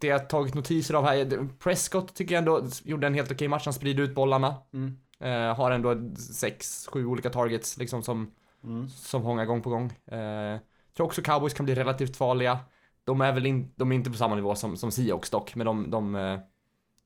[0.00, 3.48] det jag har tagit notiser av här, Prescott tycker jag ändå gjorde en helt okej
[3.48, 4.54] match, han sprider ut bollarna.
[4.74, 4.98] Mm.
[5.22, 8.30] Eh, har ändå sex, sju olika targets liksom som,
[8.64, 8.88] Mm.
[8.88, 9.84] som hångar gång på gång.
[10.06, 10.58] Eh,
[10.96, 12.58] tror också Cowboys kan bli relativt farliga.
[13.04, 15.66] De är väl in, de är inte på samma nivå som, som Seahawks dock, men
[15.66, 16.38] de, de, eh,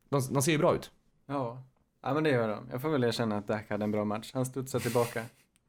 [0.09, 0.91] de, de ser ju bra ut.
[1.27, 1.63] Ja.
[2.03, 2.69] ja, men det gör de.
[2.73, 4.31] Jag får väl erkänna att Dak hade en bra match.
[4.35, 5.23] Han studsade tillbaka.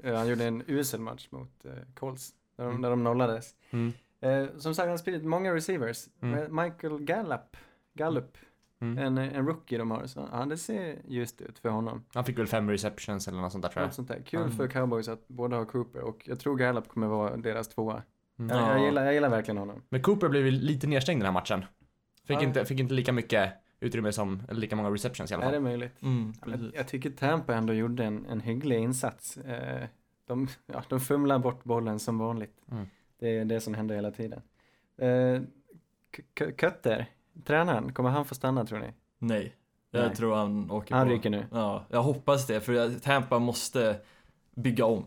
[0.03, 2.81] Eh, Han gjorde en usel match mot eh, Colts, där de, Mm.
[2.81, 3.55] där de nollades.
[3.71, 3.93] Mm.
[4.21, 6.05] Eh, som sagt, han har spridit många receivers.
[6.21, 6.39] Mm.
[6.39, 7.57] Eh, Michael Gallup,
[7.93, 8.37] Gallup
[8.82, 8.97] Mm.
[8.97, 10.07] en, en rookie de har.
[10.07, 12.03] Så, ja, det ser ljust ut för honom.
[12.13, 13.88] Han fick väl fem receptions eller något sånt där tror jag.
[13.88, 14.21] Något sånt där.
[14.25, 14.51] Kul Mm.
[14.51, 18.03] för cowboys att båda har Cooper och jag tror Gallup kommer vara deras tvåa.
[18.39, 18.49] Mm.
[18.57, 18.71] Jag, Ja.
[18.78, 19.82] jag, gillar, jag gillar verkligen honom.
[19.89, 21.65] Men Cooper blev lite nedstängd den här matchen.
[22.28, 22.41] Fick, Ja.
[22.43, 25.55] inte, fick inte lika mycket utrymme som, eller lika många receptions i alla Är det
[25.55, 25.63] fall.
[25.63, 26.01] möjligt?
[26.01, 29.38] Mm, Ja, men jag tycker Tampa ändå gjorde en, en hygglig insats.
[29.38, 29.88] Eh,
[30.25, 32.55] de, ja, de fumlar bort bollen som vanligt.
[32.71, 32.86] Mm.
[33.19, 34.41] Det är det som händer hela tiden.
[34.97, 35.41] Eh,
[36.59, 37.05] Kötter,
[37.45, 38.93] tränaren, kommer han få stanna tror ni?
[39.19, 39.55] Nej,
[39.91, 40.15] jag Nej.
[40.15, 41.13] tror han åker Han på.
[41.13, 41.45] ryker nu.
[41.51, 43.99] Ja, jag hoppas det, för Tampa måste
[44.55, 45.05] bygga om.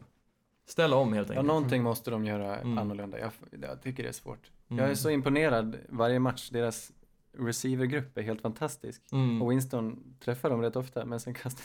[0.67, 1.47] Ställa om helt Ja, enkelt.
[1.47, 2.79] någonting måste de göra Mm.
[2.79, 3.19] annorlunda.
[3.19, 3.31] Jag,
[3.63, 4.51] jag tycker det är svårt.
[4.69, 4.83] Mm.
[4.83, 6.51] Jag är så imponerad varje match.
[6.51, 6.93] Deras
[7.39, 9.03] receivergrupp är helt fantastisk.
[9.13, 9.43] Mm.
[9.43, 11.65] Och Winston träffar dem rätt ofta, men sen kastar,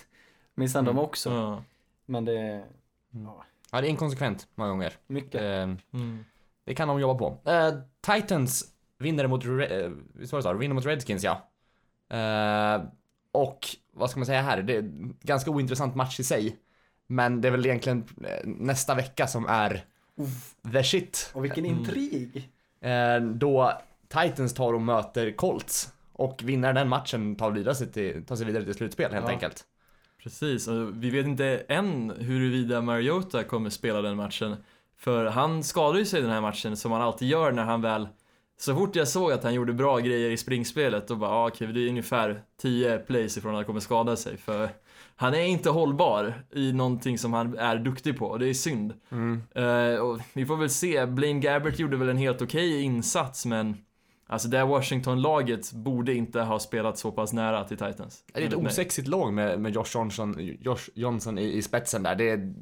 [0.56, 0.96] missar han Mm.
[0.96, 1.30] dem också.
[1.32, 1.64] Ja.
[2.06, 2.66] Men det är
[3.72, 4.94] Ja, det är inkonsekvent många gånger.
[5.08, 5.42] mycket.
[5.42, 5.48] Eh,
[6.00, 6.26] Mm.
[6.64, 7.52] det kan de jobba på.
[7.52, 10.54] Eh, Titans vinner mot, Re- eh, visst var det så?
[10.54, 11.50] Vinner mot Redskins, ja.
[12.18, 12.84] Eh,
[13.32, 14.62] och vad ska man säga här?
[14.62, 16.56] Det är en ganska ointressant match i sig.
[17.08, 19.84] Men det är väl egentligen eh, nästa vecka som är
[20.74, 21.32] the shit.
[21.34, 21.80] Och vilken Mm.
[21.80, 22.50] intrig!
[22.82, 23.72] Eh, då
[24.08, 25.92] Titans tar och möter Colts.
[26.14, 29.32] Och vinner den matchen tar, vidare sig till, tar sig vidare till slutspel helt Ja.
[29.32, 29.64] enkelt.
[30.24, 34.56] Precis, och vi vet inte än huruvida Mariota kommer spela den matchen.
[34.98, 38.08] För han skadade ju sig den här matchen som han alltid gör när han väl
[38.58, 41.68] så fort jag såg att han gjorde bra grejer i springspelet då bara, ah, okej,
[41.68, 44.38] det är ungefär 10 plays ifrån att han kommer skada sig.
[44.38, 44.70] För
[45.16, 48.94] han är inte hållbar i någonting som han är duktig på och det är synd.
[49.12, 49.42] Mm.
[49.56, 53.78] Eh, och vi får väl se, Blaine Gabbert gjorde väl en helt okej insats men
[54.28, 58.24] Alltså det här Washington-laget borde inte ha spelat så pass nära till Titans.
[58.34, 62.16] Det är ett osexigt lag med, med Josh Johnson, Josh Johnson i, i spetsen där.
[62.16, 62.54] Det är,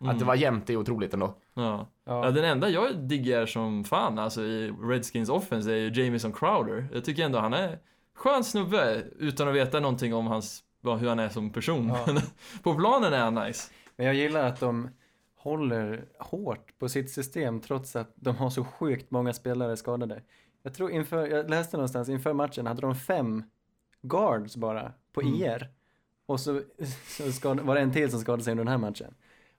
[0.00, 1.34] ja, att det var jämnt är otroligt ändå.
[1.54, 1.86] Ja.
[2.04, 2.24] Ja.
[2.24, 6.88] Ja, den enda jag diggar som fan alltså i Redskins offense är ju Jamison Crowder.
[6.92, 7.78] Jag tycker ändå han är
[8.14, 11.88] skön snubbe utan att veta någonting om hans, hur han är som person.
[11.88, 12.16] Ja.
[12.62, 13.72] På planen är han nice.
[13.96, 14.88] Men jag gillar att de
[15.36, 20.22] håller hårt på sitt system trots att de har så sjukt många spelare skadade.
[20.62, 23.42] Jag tror inför, jag läste någonstans inför matchen hade de fem
[24.02, 25.34] guards bara på Mm.
[25.34, 25.70] IR.
[26.26, 26.62] Och så,
[27.06, 29.14] så skad, var det en till som skadade sig under den här matchen.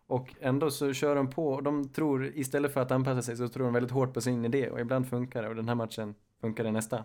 [0.09, 3.47] Och ändå så kör de på och de tror istället för att anpassa sig så
[3.47, 6.15] tror de väldigt hårt på sin idé och ibland funkar det och den här matchen
[6.41, 6.95] funkar det nästa.
[6.97, 7.03] Det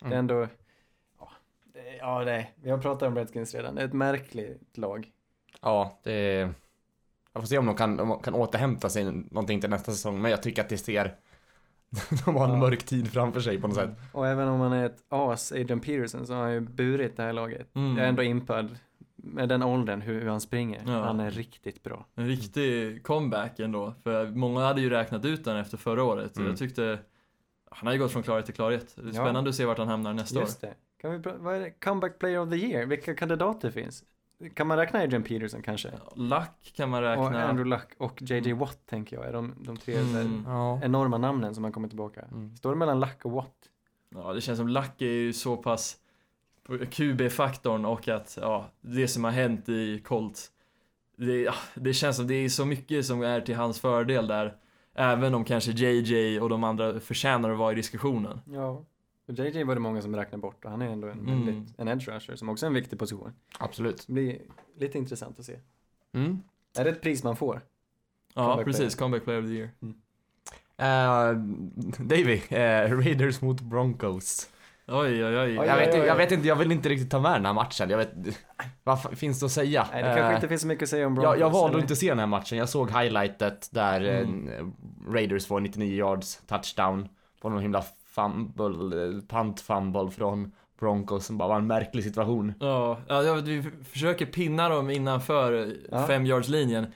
[0.00, 0.18] är Mm.
[0.18, 0.46] ändå,
[1.18, 1.28] ja,
[1.72, 5.10] det, ja det, vi har pratat om Redskins redan, det är ett märkligt lag.
[5.60, 6.54] Ja, det är...
[7.32, 10.30] Jag får se om de kan, de kan återhämta sig någonting till nästa säsong, men
[10.30, 11.16] jag tycker att det ser...
[12.24, 12.56] de har en Ja.
[12.58, 13.90] mörk tid framför sig på något sätt.
[14.12, 17.22] Och även om han är ett as, Adrian Peterson, så har han ju burit det
[17.22, 17.74] här laget.
[17.76, 17.96] Mm.
[17.96, 18.78] Jag är ändå impad
[19.22, 20.82] med den åldern, hur, hur han springer.
[20.86, 21.02] Ja.
[21.04, 22.06] Han är riktigt bra.
[22.14, 23.94] En riktig comeback ändå.
[24.02, 26.30] För många hade ju räknat ut den efter förra året.
[26.30, 26.50] Och Mm.
[26.50, 26.98] jag tyckte,
[27.70, 28.92] han har ju gått från klarhet till klarhet.
[28.96, 29.12] Det är Ja.
[29.12, 30.74] spännande att se vart han hamnar nästa Just det.
[31.00, 31.70] Kan vi, vad är det?
[31.70, 34.04] Comeback player of the year, vilka kandidater finns?
[34.54, 35.88] Kan man räkna Adrian Peterson kanske?
[35.88, 36.12] år.
[36.16, 37.44] Luck kan man Och räkna.
[37.48, 40.44] Andrew Luck och JJ Watt tänker jag, är de, de tre Mm.
[40.46, 40.80] Ja.
[40.82, 42.20] enorma namnen som har kommit tillbaka.
[42.32, 42.56] Mm.
[42.56, 43.54] Står det mellan Luck och Watt?
[44.14, 45.96] Ja, det känns som Luck är ju så pass
[46.78, 50.50] QB-faktorn och att, ja, det som har hänt i Colts.
[51.16, 54.56] Det, ja, det känns som det är så mycket som är till hans fördel där.
[54.94, 58.40] Även om kanske JJ och de andra förtjänar att vara i diskussionen.
[58.52, 58.84] Ja.
[59.28, 61.46] Och JJ var det många som räknade bort och han är ändå en, Mm.
[61.46, 63.32] väldigt, en edge rusher som också är en viktig position.
[63.58, 64.04] Absolut.
[64.06, 64.38] Det blir
[64.78, 65.56] lite intressant att se.
[66.12, 66.38] Mm.
[66.78, 67.60] Är det ett pris man får?
[68.34, 68.78] Ja, Comeback precis.
[68.78, 68.90] player.
[69.10, 69.70] Comeback player of the year.
[70.82, 71.38] Uh,
[72.06, 74.49] Davy, eh, Raiders mot Broncos.
[74.90, 75.54] Oj, oj, oj.
[75.54, 76.00] Jag, oj, vet, oj.
[76.00, 77.90] jag vet inte, jag vill inte riktigt ta med den här matchen.
[77.90, 78.12] Jag vet,
[78.84, 79.86] vad finns det att säga?
[79.92, 81.30] Nej, det kanske Eh, inte finns så mycket att säga om Broncos.
[81.38, 82.58] jag, jag valde att inte se den här matchen.
[82.58, 84.48] Jag såg highlightet där Mm.
[84.48, 87.08] eh, Raiders får 99 yards touchdown
[87.42, 87.84] på någon himla
[88.14, 92.52] fumble, eh, punt fumble från Broncos som bara var en märklig situation.
[92.60, 96.06] Ja, ja, vi försöker pinna dem innanför Ja.
[96.06, 96.86] fem yards linjen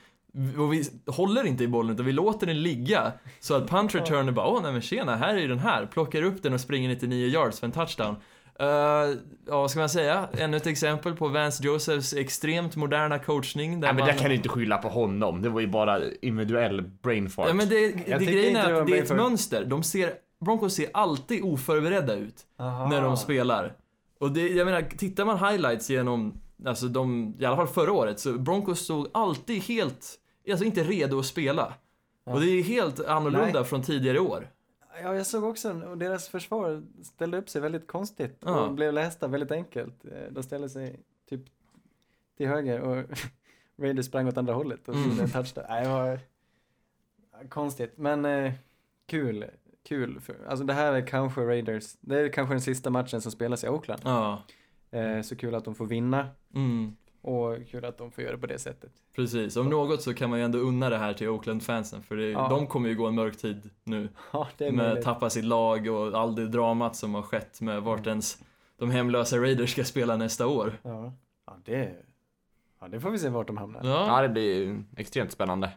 [0.59, 3.12] Och vi håller inte i bollen utan vi låter den ligga.
[3.41, 5.87] Så att punt returner bara, åh nej men tjena, här är ju den här.
[5.87, 8.16] Plockar upp den och springer 99 yards för en touchdown.
[8.61, 10.28] Uh, ja, vad ska man säga?
[10.39, 13.80] Ännu ett exempel på Vance Josephs extremt moderna coachning.
[13.80, 14.14] Där Nej men man...
[14.14, 15.43] det kan du inte skylla på honom.
[15.43, 17.49] Det var ju bara individuell brain fart.
[17.49, 19.64] Ja men det, det grejen är att det är ett för- mönster.
[19.64, 20.12] De ser,
[20.45, 22.89] Broncos ser alltid oförberedda ut Aha.
[22.89, 23.72] när de spelar.
[24.20, 28.20] Och det, jag menar, tittar man highlights genom, alltså de, i alla fall förra året,
[28.20, 30.14] så Broncos stod alltid helt,
[30.51, 31.75] alltså inte redo att spela.
[32.25, 32.33] Ja.
[32.33, 33.65] Och det är helt annorlunda Nej.
[33.65, 34.51] från tidigare år.
[35.03, 38.61] Ja, jag såg också, och deras försvar ställde upp sig väldigt konstigt Ja.
[38.61, 40.05] och blev lästa väldigt enkelt.
[40.05, 41.41] Eh, De ställde sig typ
[42.37, 43.05] till höger och
[43.79, 45.21] Raiders sprang åt andra hållet och Mm.
[45.21, 45.65] en touchdown.
[45.69, 46.19] Nej, det var
[47.49, 48.53] konstigt, men eh,
[49.07, 49.45] kul.
[49.89, 50.21] Kul.
[50.21, 53.65] För, alltså det här är kanske Raiders, det är kanske den sista matchen som spelas
[53.65, 54.01] i Oakland.
[54.05, 54.43] Ja,
[54.91, 58.41] Eh, så kul att de får vinna mm, och kul att de får göra det
[58.41, 58.93] på det sättet.
[59.16, 59.57] precis.
[59.57, 62.49] Om något så kan man ju ändå unna det här till Oakland-fansen, för det, Ja.
[62.49, 64.09] de kommer ju gå en mörk tid nu.
[64.33, 65.05] Ja, det är med möjligt.
[65.05, 68.39] tappa sitt lag och all det dramat som har skett med vart ens
[68.77, 70.79] de hemlösa Raiders ska spela nästa år.
[70.83, 71.12] Ja,
[71.47, 71.93] ja, det,
[72.81, 73.81] ja, det får vi se vart de hamnar.
[73.85, 75.70] Ja, Ja, det blir extremt spännande.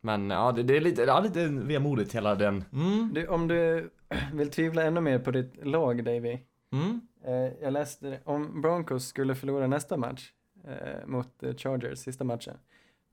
[0.00, 2.64] Men ja, det, det är lite, ja, lite vemodigt hela den.
[2.72, 3.90] Mm, Du, om du
[4.32, 6.38] vill tvivla ännu mer på ditt lag, Davy.
[6.72, 7.00] mm.
[7.24, 8.20] Eh, jag läste det.
[8.24, 10.30] om Broncos skulle förlora nästa match
[10.68, 12.54] eh, mot eh, Chargers, sista matchen.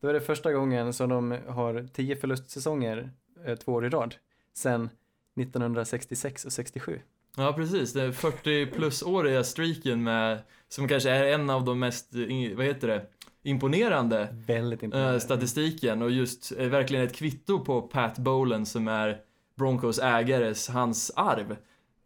[0.01, 3.11] Då är det första gången som de har tio förlustsäsonger
[3.45, 4.15] eh, två år i rad.
[4.53, 4.89] Sen
[5.41, 6.99] 1966 och 67.
[7.37, 7.93] Ja, precis.
[7.93, 10.39] Den 40 plus-åriga streaken med,
[10.69, 13.05] som kanske är en av de mest, eh, vad heter det,
[13.43, 15.19] imponerande Väldigt eh, imponerande.
[15.19, 19.21] statistiken och just verkligen ett kvitto på Pat Bolan som är
[19.55, 21.55] Broncos ägares, hans arv.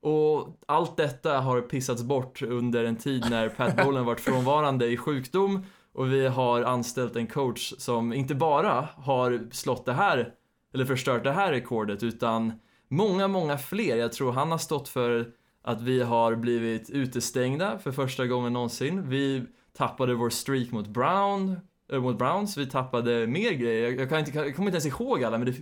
[0.03, 4.97] Och allt detta har pissats bort under en tid när Pat Bolan varit frånvarande i
[4.97, 10.33] sjukdom och vi har anställt en coach som inte bara har slått det här,
[10.73, 12.53] eller förstört det här rekordet, utan
[12.87, 13.97] många, många fler.
[13.97, 15.31] Jag tror han har stått för
[15.61, 19.09] att vi har blivit utestängda för första gången någonsin.
[19.09, 19.45] Vi
[19.77, 21.59] tappade vår streak mot Brown,
[21.91, 23.91] äh, mot Browns, vi tappade mer grejer.
[23.99, 25.53] Jag, kan inte, jag kommer inte ens ihåg alla, men det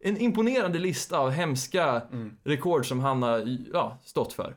[0.00, 2.36] en imponerande lista av hemska Mm.
[2.44, 4.56] rekord som han har ja, stått för.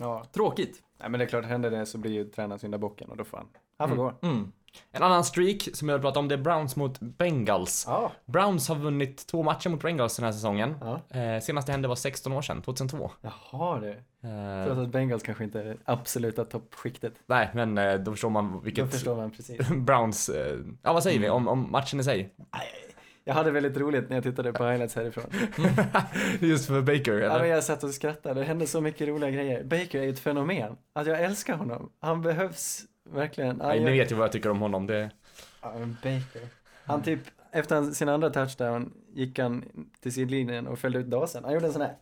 [0.00, 0.82] Ja, Tråkigt.
[1.00, 3.36] Nej, men det är klart, händer det så blir ju tränaren syndabocken och då får
[3.36, 3.46] han,
[3.78, 4.06] han får Mm.
[4.20, 4.26] gå.
[4.28, 4.52] Mm.
[4.92, 7.84] En annan streak som jag vill prata om det är Browns mot Bengals.
[7.88, 8.12] Ja.
[8.26, 10.74] Browns har vunnit två matcher mot Bengals den här säsongen.
[10.80, 11.18] ja.
[11.20, 13.10] Eh, senast det hände var 16 år sedan, 2002.
[13.20, 13.90] Jaha du.
[13.90, 17.12] Eh, Trots att Bengals kanske inte är absoluta toppskiktet.
[17.26, 19.68] nej, men eh, då förstår man Då vilket förstår man precis.
[19.76, 21.36] Browns, eh, ja vad säger vi Mm.
[21.36, 22.34] om, om matchen i sig?
[23.28, 25.24] Jag hade väldigt roligt när jag tittade på highlights härifrån.
[26.40, 27.38] Just för Baker, Ja, eller?
[27.40, 29.64] men jag satt och skrattade, det hände så mycket roliga grejer.
[29.64, 30.76] Baker är ju ett fenomen.
[30.92, 31.90] Alltså jag älskar honom.
[32.00, 33.58] Han behövs verkligen.
[33.60, 34.86] Ja, Nej, jag- ni vet ju vad jag tycker om honom.
[34.86, 35.10] Det...
[35.62, 36.48] Ja, men Baker.
[36.84, 37.20] Han typ,
[37.52, 39.64] efter sin andra touchdown gick han
[40.00, 41.44] till sidlinjen och fällde ut dasen.
[41.44, 41.94] Han gjorde en sån här.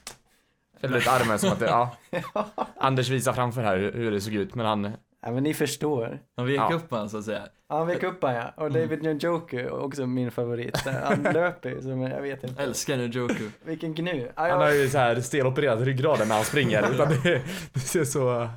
[0.81, 1.97] Fällde ut armen som att det, ja.
[2.77, 4.93] Anders visar framför här hur, hur det såg ut, men han...
[5.27, 6.19] Ja men ni förstår.
[6.37, 6.71] Han vek Ja.
[6.75, 7.43] upp han så att säga.
[7.69, 8.53] Ja, Han vek upp han ja.
[8.57, 10.77] Och David Njoku, också min favorit.
[10.87, 12.63] Han löper ju som, jag vet inte.
[12.63, 13.49] Älskar Njoku.
[13.65, 14.29] Vilken gnu.
[14.37, 18.05] Ja, Han har ju så här stelopererat ryggraden när han springer, utan det, det ser
[18.05, 18.31] så...
[18.35, 18.49] Han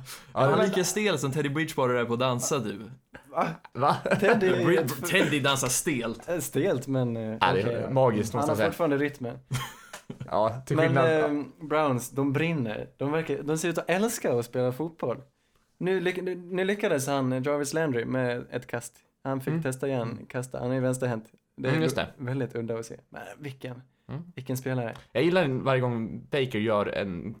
[0.50, 2.90] Ja, är lika stel som Teddy Bridgewater är på att dansa du.
[3.74, 3.96] va?
[4.20, 6.28] Teddy ju Brid- Teddy dansar stelt.
[6.28, 8.66] ett stelt men eh, Ja, det är magiskt, Han måste har jag säga.
[8.70, 9.38] fortfarande rytmen.
[10.30, 11.20] Ja, till Men skillnad...
[11.20, 12.88] eh, Browns, de brinner.
[12.96, 15.16] De, verkar, de ser ut att älska att spela fotboll.
[15.78, 18.94] Nu, lyck- nu, lyckades han, eh, Jarvis Landry, med ett kast.
[19.24, 19.62] Han fick Mm.
[19.62, 20.58] testa igen, kasta.
[20.58, 21.24] Han är vänsterhänt.
[21.56, 22.06] Det är Mm, det.
[22.16, 22.96] väldigt udda att se.
[23.08, 24.22] Men vilken, Mm.
[24.34, 24.94] vilken spelare.
[25.12, 27.34] Jag gillar varje gång Baker gör en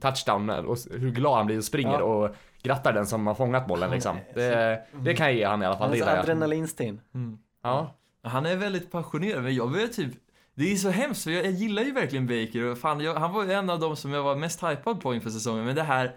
[0.00, 2.02] touchdown och hur glad han blir och springer Ja.
[2.02, 4.16] och grattar den som har fångat bollen liksom.
[4.34, 6.22] Det, det kan jag ge han i alla fall, Han det är så gillar jag.
[6.22, 7.00] adrenalinstinn.
[7.14, 7.38] Mm.
[7.62, 7.94] Ja.
[8.22, 10.12] Han är väldigt passionerad, men jag vet typ
[10.54, 13.32] det är så hemskt, för jag, jag gillar ju verkligen Baker och fan, jag, han
[13.32, 15.82] var ju en av de som jag var mest hypad på inför säsongen, men det
[15.82, 16.12] här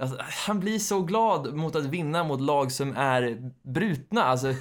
[0.00, 4.46] Alltså, han blir så glad mot att vinna mot lag som är brutna, alltså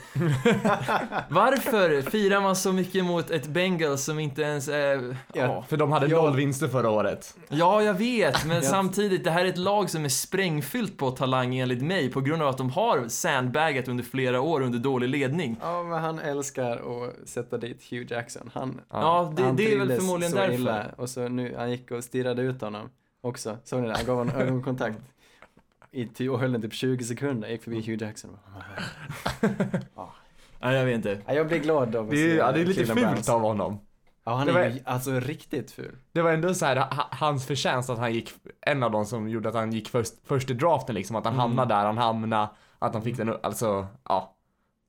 [1.30, 5.18] Varför firar man så mycket mot ett Bengals som inte ens är...
[5.34, 6.22] Ja, För de hade Ja.
[6.22, 7.38] noll vinster förra året.
[7.50, 11.56] ja jag vet, men samtidigt, det här är ett lag som är sprängfyllt på talang
[11.58, 15.58] enligt mig på grund av att de har sandbagat under flera år under dålig ledning.
[15.62, 18.50] Ja, men han älskar att sätta dit Hugh Jackson.
[18.54, 20.54] Han, Ja, det, han det är väl förmodligen så därför.
[20.54, 20.86] Illa.
[20.98, 22.90] Och så nu, han gick och stirrade ut honom
[23.22, 23.58] också.
[23.64, 23.94] Såg ni det?
[23.96, 24.98] Han gav honom ögonkontakt.
[25.92, 28.38] I och höll den typ 20 sekunder, gick förbi Hugh Jackson.
[30.60, 31.22] Nej, jag vet inte.
[31.26, 33.30] Ja, jag blir glad av att Det se ja, det är lite fult Browns.
[33.30, 33.80] av honom.
[34.24, 35.96] Ja, han Det är var- alltså riktigt ful.
[36.12, 39.30] Det var ändå så här, ha- hans förtjänst att han gick, en av de som
[39.30, 41.42] gjorde att han gick först, först i draften liksom, att han Mm.
[41.42, 44.36] hamnade där han hamnade, att han fick den, alltså, ja,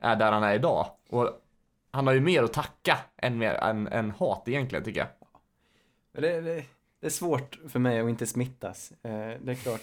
[0.03, 0.86] är där han är idag.
[1.11, 1.30] Och
[1.90, 5.09] han har ju mer att tacka än, mer, än, än hat egentligen tycker jag.
[6.22, 6.64] Det, det,
[7.01, 8.92] det är svårt för mig att inte smittas.
[9.03, 9.80] Eh, det är klart.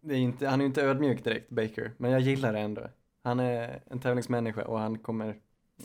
[0.00, 1.92] Det är inte, han är ju inte ödmjuk direkt, Baker.
[1.96, 2.82] Men jag gillar det ändå.
[3.22, 5.36] Han är en tävlingsmänniska och han kommer...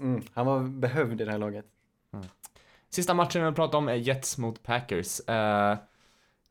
[0.01, 1.65] Mm, han var behövd i det här laget.
[2.13, 2.25] Mm.
[2.89, 5.19] Sista matchen jag vill prata om är Jets mot Packers.
[5.19, 5.77] Eh, uh,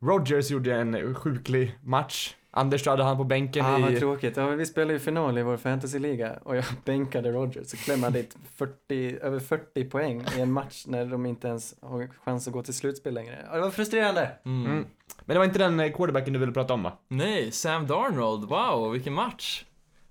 [0.01, 2.37] Rogers gjorde en sjuklig match.
[2.57, 3.99] Anders du hade han på bänken Ah, vad i...
[3.99, 4.37] tråkigt.
[4.37, 8.37] Ja, vi spelade ju final i vår fantasyliga och jag bänkade Rodgers så klämde dit
[8.57, 12.63] 40, över 40 poäng i en match när de inte ens har chans att gå
[12.63, 13.47] till slutspel längre.
[13.51, 14.31] Ja, det var frustrerande.
[14.45, 14.71] Mm.
[14.71, 14.87] Mm.
[15.25, 16.93] Men det var inte den eh, quarterbacken du ville prata om va?
[17.09, 19.65] Nej, Sam Darnold, wow, vilken match!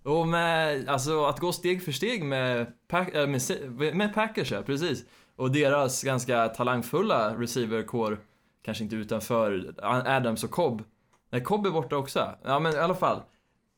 [0.04, 4.62] Och med, alltså att gå steg för steg med, Pack, äh, med, med Packers, ja,
[4.62, 5.06] precis.
[5.36, 8.20] Och deras ganska talangfulla receiverkår,
[8.66, 9.74] kanske inte utanför
[10.06, 10.84] Adams och Cobb.
[11.34, 12.36] Nej, Cobb är borta också.
[12.44, 13.22] Ja, men i alla fall.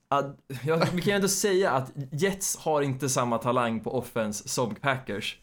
[0.08, 0.26] Att,
[0.66, 4.76] ja, vi kan ju ändå säga att Jets har inte samma talang på offense som
[4.76, 5.40] Packers.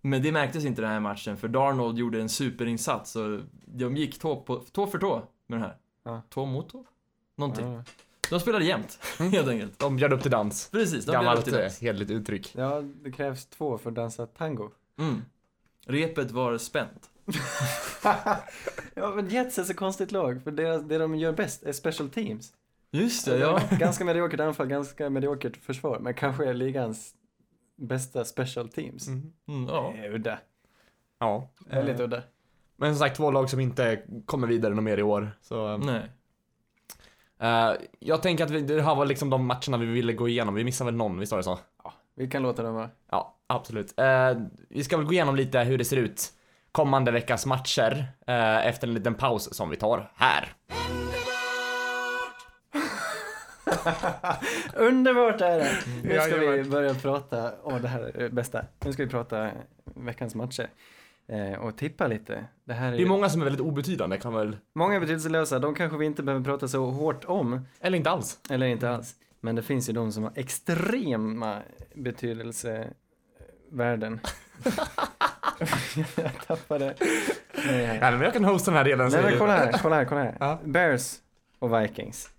[0.00, 4.18] Men det märktes inte den här matchen, för Darnold gjorde en superinsats och de gick
[4.18, 5.76] tå, på, tå för tå med den här.
[6.04, 6.22] Ja.
[6.28, 6.84] Tå mot tå?
[7.36, 7.72] Någonting.
[7.72, 7.84] Ja.
[8.30, 9.78] De spelade jämt, helt enkelt.
[9.78, 10.68] De bjöd upp till dans.
[10.70, 12.52] Precis, de Gammalt eh, hederligt uttryck.
[12.54, 14.70] Ja, det krävs två för att dansa tango.
[14.98, 15.22] Mm.
[15.86, 17.10] Repet var spänt.
[18.94, 22.10] ja, men Jets är så konstigt lag, för det, det de gör bäst är special
[22.10, 22.52] teams.
[22.90, 23.60] Just det, ja.
[23.70, 27.14] ganska mediokert anfall, ganska mediokert försvar, men kanske är ligans
[27.76, 29.08] bästa special teams.
[29.08, 29.32] Mm.
[29.48, 29.92] Mm, ja.
[29.96, 30.38] Det är udda.
[31.18, 31.48] Ja.
[31.66, 32.22] Väldigt Eh, udda.
[32.76, 35.32] Men som sagt, två lag som inte kommer vidare något mer i år.
[35.42, 36.02] Så, Nej.
[37.38, 40.54] eh, jag tänker att vi, det här var liksom de matcherna vi ville gå igenom.
[40.54, 41.58] Vi missade väl någon, visst var det så?
[41.84, 42.90] Ja, vi kan låta dem vara.
[43.10, 43.98] Ja, absolut.
[44.00, 44.36] Eh,
[44.68, 46.32] vi ska väl gå igenom lite hur det ser ut
[46.74, 50.52] kommande veckas matcher eh, efter en liten paus som vi tar här.
[54.74, 55.70] Underbart är det!
[56.02, 58.64] Nu ska vi börja prata, åh det här är det bästa.
[58.84, 59.50] Nu ska vi prata
[59.84, 60.70] veckans matcher.
[61.28, 62.44] Eh, och tippa lite.
[62.64, 64.56] Det här är, Det är många som är väldigt obetydande, kan väl...
[64.74, 67.66] många betydelselösa, de kanske vi inte behöver prata så hårt om.
[67.80, 68.38] Eller inte alls.
[68.50, 69.14] Eller inte alls.
[69.40, 71.58] Men det finns ju de som har extrema
[71.94, 74.20] betydelsevärden.
[76.16, 76.94] Jag tappade.
[77.66, 79.10] Nej, Ja, men jag kan hosta den här delen.
[79.12, 80.36] Nej men kolla här, kolla här, kolla här.
[80.40, 80.58] Ja.
[80.64, 81.16] Bears
[81.58, 82.30] och Vikings.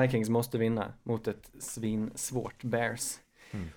[0.00, 3.14] Vikings måste vinna mot ett svinsvårt Bears.
[3.50, 3.68] Mm.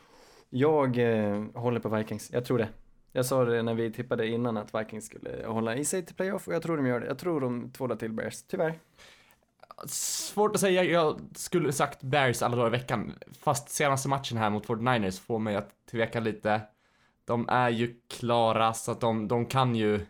[0.49, 2.67] Jag eh, håller på Vikings, jag tror det.
[3.11, 6.47] Jag sa det när vi tippade innan att Vikings skulle hålla i sig till playoff
[6.47, 7.07] och jag tror de gör det.
[7.07, 8.73] Jag tror de tvålar till Bears, tyvärr.
[9.87, 13.13] Svårt att säga, jag skulle sagt Bears alla dagar i veckan.
[13.39, 16.61] Fast senaste matchen här mot 49ers får mig att tveka lite.
[17.29, 20.05] De är ju klara så att de, de kan ju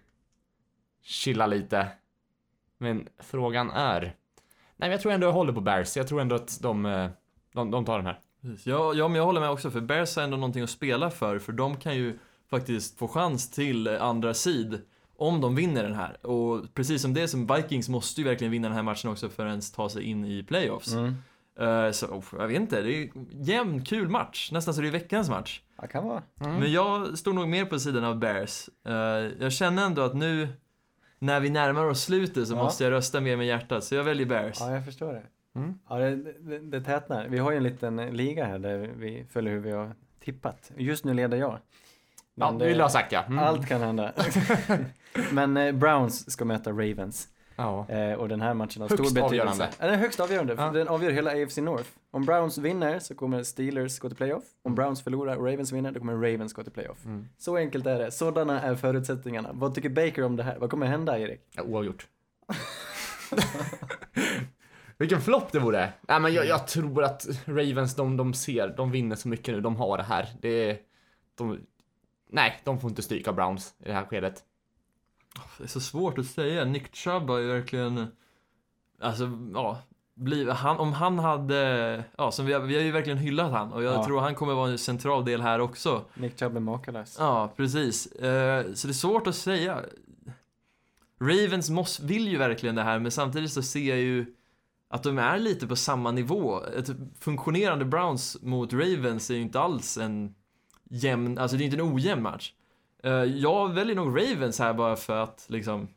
[1.02, 1.88] chilla lite.
[2.78, 4.02] Men frågan är...
[4.02, 4.14] Nej
[4.78, 5.98] men jag tror ändå jag håller på Bears.
[5.98, 7.10] Jag tror ändå att de, eh,
[7.54, 8.20] de, de tar den här.
[8.64, 11.40] Ja, ja, men jag håller med också, för Bears har ändå någonting att spela för,
[11.40, 14.82] för de kan ju faktiskt få chans till eh, andra sid
[15.16, 16.26] om de vinner den här.
[16.26, 19.46] Och precis som det som Vikings måste ju verkligen vinna den här matchen också för
[19.46, 20.94] att ens ta sig in i playoffs.
[20.94, 21.16] Mm.
[21.60, 24.52] Eh, så, oh, jag vet inte, det är jämn, kul match.
[24.52, 25.62] Nästan så det är veckans match.
[25.82, 26.24] Ja, kan vara.
[26.36, 28.70] Men jag står nog mer på sidan av Bears.
[28.88, 28.94] Eh,
[29.40, 30.48] jag känner ändå att nu,
[31.20, 32.64] när vi närmar oss slutet, så Ja.
[32.64, 34.58] måste jag rösta mer med hjärtat, så jag väljer Bears.
[34.60, 35.24] Ja, jag förstår det.
[35.56, 35.80] Mm.
[35.90, 37.28] Ja, det, det, det tätnar.
[37.28, 40.72] Vi har ju en liten liga här där vi följer hur vi har tippat.
[40.78, 41.60] Just nu leder jag.
[42.36, 43.24] Ja, Men du vill det- ha sagt ja.
[43.24, 43.40] Mm.
[43.40, 44.14] Allt kan hända.
[45.32, 47.28] Men eh, Browns ska möta Ravens.
[47.60, 47.88] Ja.
[47.90, 49.26] Eh, och den här matchen har Högst stor betydelse.
[49.42, 49.70] avgörande.
[49.80, 50.72] Ja, den är högst avgörande, för Ja.
[50.72, 51.90] den avgör hela AFC North.
[52.12, 54.44] Om Browns vinner så kommer Steelers gå till playoff.
[54.64, 57.06] Om Browns förlorar och Ravens vinner, då kommer Ravens gå till playoff.
[57.06, 57.28] Mm.
[57.38, 58.12] Så enkelt är det.
[58.12, 59.50] Sådana är förutsättningarna.
[59.54, 60.58] Vad tycker Baker om det här?
[60.60, 61.42] Vad kommer hända, Erik?
[61.56, 62.08] Ja, oavgjort.
[64.98, 65.94] Vilken flopp det vore.
[66.08, 69.62] Nej men jag, jag tror att Ravens, de, de ser, de vinner så mycket nu,
[69.62, 70.28] de har det här.
[70.42, 70.78] Det är,
[71.36, 71.60] de,
[72.32, 74.44] nej, de får inte stryka Browns i det här skedet.
[75.58, 76.66] Det är så svårt att säga.
[76.66, 78.08] Nick Chubb har ju verkligen,
[79.02, 79.82] alltså, ja,
[80.16, 83.74] bliv, han, om han hade, ja, som vi, har, vi har ju verkligen hyllat han
[83.74, 84.06] och jag Ja.
[84.06, 86.06] tror han kommer vara en central del här också.
[86.14, 87.16] Nick Chubb är makalös.
[87.20, 88.06] Ja, precis.
[88.12, 89.82] Eh, så det är svårt att säga.
[91.22, 94.26] Ravens måste, vill ju verkligen det här, men samtidigt så ser jag ju
[94.90, 96.64] att de är lite på samma nivå.
[96.64, 100.36] Ett funktionerande Browns mot Ravens är ju inte alls en
[100.90, 102.54] jämn, alltså det är inte en ojämn match.
[103.04, 105.88] Eh, jag väljer nog Ravens här bara för att liksom,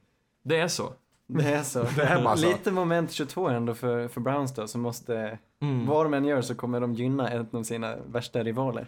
[0.43, 0.93] det är så.
[1.27, 1.83] Det är så.
[1.97, 2.47] Det är bara så.
[2.47, 5.87] Lite moment 22 ändå för, för Browns då, som måste, Mm.
[5.87, 8.87] vad de än gör så kommer de gynna en av sina värsta rivaler.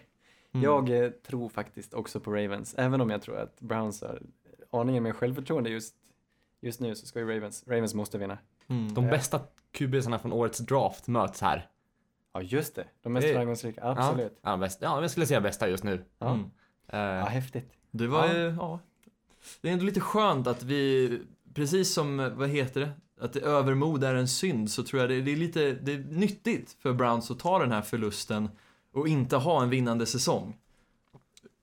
[0.53, 0.65] Mm.
[0.65, 4.23] Jag eh, tror faktiskt också på Ravens, även om jag tror att Browns har
[4.71, 5.95] aningen mer självförtroende just,
[6.61, 8.39] just nu så ska ju Ravens, Ravens måste vinna.
[8.69, 8.95] Mm.
[8.95, 9.41] De bästa
[9.73, 11.69] QBsarna från årets draft möts här.
[12.33, 14.39] Ja just det, de mest framgångsrika, absolut.
[14.43, 16.05] Ja, ja, bäst, ja, jag skulle säga bästa just nu.
[16.19, 16.51] Ja, Mm.
[16.89, 17.73] Eh, ja häftigt.
[17.91, 18.33] Det var Ja.
[18.35, 18.81] ju, ja.
[19.61, 21.21] Det är ändå lite skönt att vi,
[21.55, 22.91] precis som, vad heter det?
[23.21, 25.99] Att det övermod är en synd, så tror jag det, det är lite, det är
[25.99, 28.49] nyttigt för Browns att ta den här förlusten
[28.95, 30.57] och inte ha en vinnande säsong.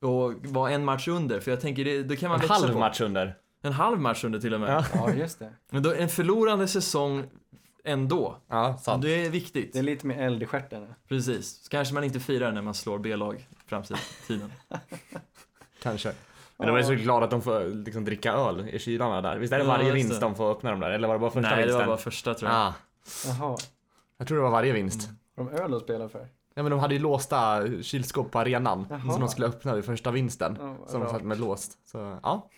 [0.01, 2.73] Och vara en match under, för jag tänker det, det kan man en växa halv
[2.73, 2.79] på.
[2.79, 3.37] match under.
[3.61, 4.69] En halv match under till och med.
[4.69, 4.85] Ja.
[4.93, 5.53] Ja just det.
[5.69, 7.23] Men då, en förlorande säsong
[7.85, 8.35] ändå.
[8.47, 9.03] Ja, sant.
[9.03, 9.73] Det är viktigt.
[9.73, 10.93] Det är lite mer eld i stjärten.
[11.07, 11.63] Precis.
[11.63, 13.97] Så kanske man inte firar när man slår B-lag framtiden.
[15.81, 16.13] Kanske.
[16.57, 19.37] Men de är så glada att de får liksom dricka öl i kylarna där.
[19.37, 20.25] Visst är det Ja, varje just vinst det.
[20.25, 20.91] de får öppna dem där?
[20.91, 21.79] Eller var det bara första Nej, det vinsten?
[21.79, 22.59] var bara första tror jag.
[22.59, 22.73] Ah,
[23.25, 23.57] Jaha,
[24.17, 25.09] jag tror det var varje vinst.
[25.37, 26.27] har de öl att spela för?
[26.53, 29.11] Ja men de hade ju låsta kylskåp på arenan Jaha.
[29.11, 30.57] som de skulle öppna vid första vinsten.
[30.59, 31.77] Ja, som de satt med låst.
[31.85, 32.49] Så ja.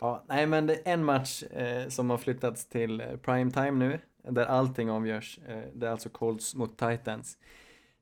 [0.00, 3.70] Ja, nej men det är en match eh, som har flyttats till eh, prime time
[3.70, 5.38] nu, där allting avgörs.
[5.48, 7.38] Eh, det är alltså Colts mot Titans.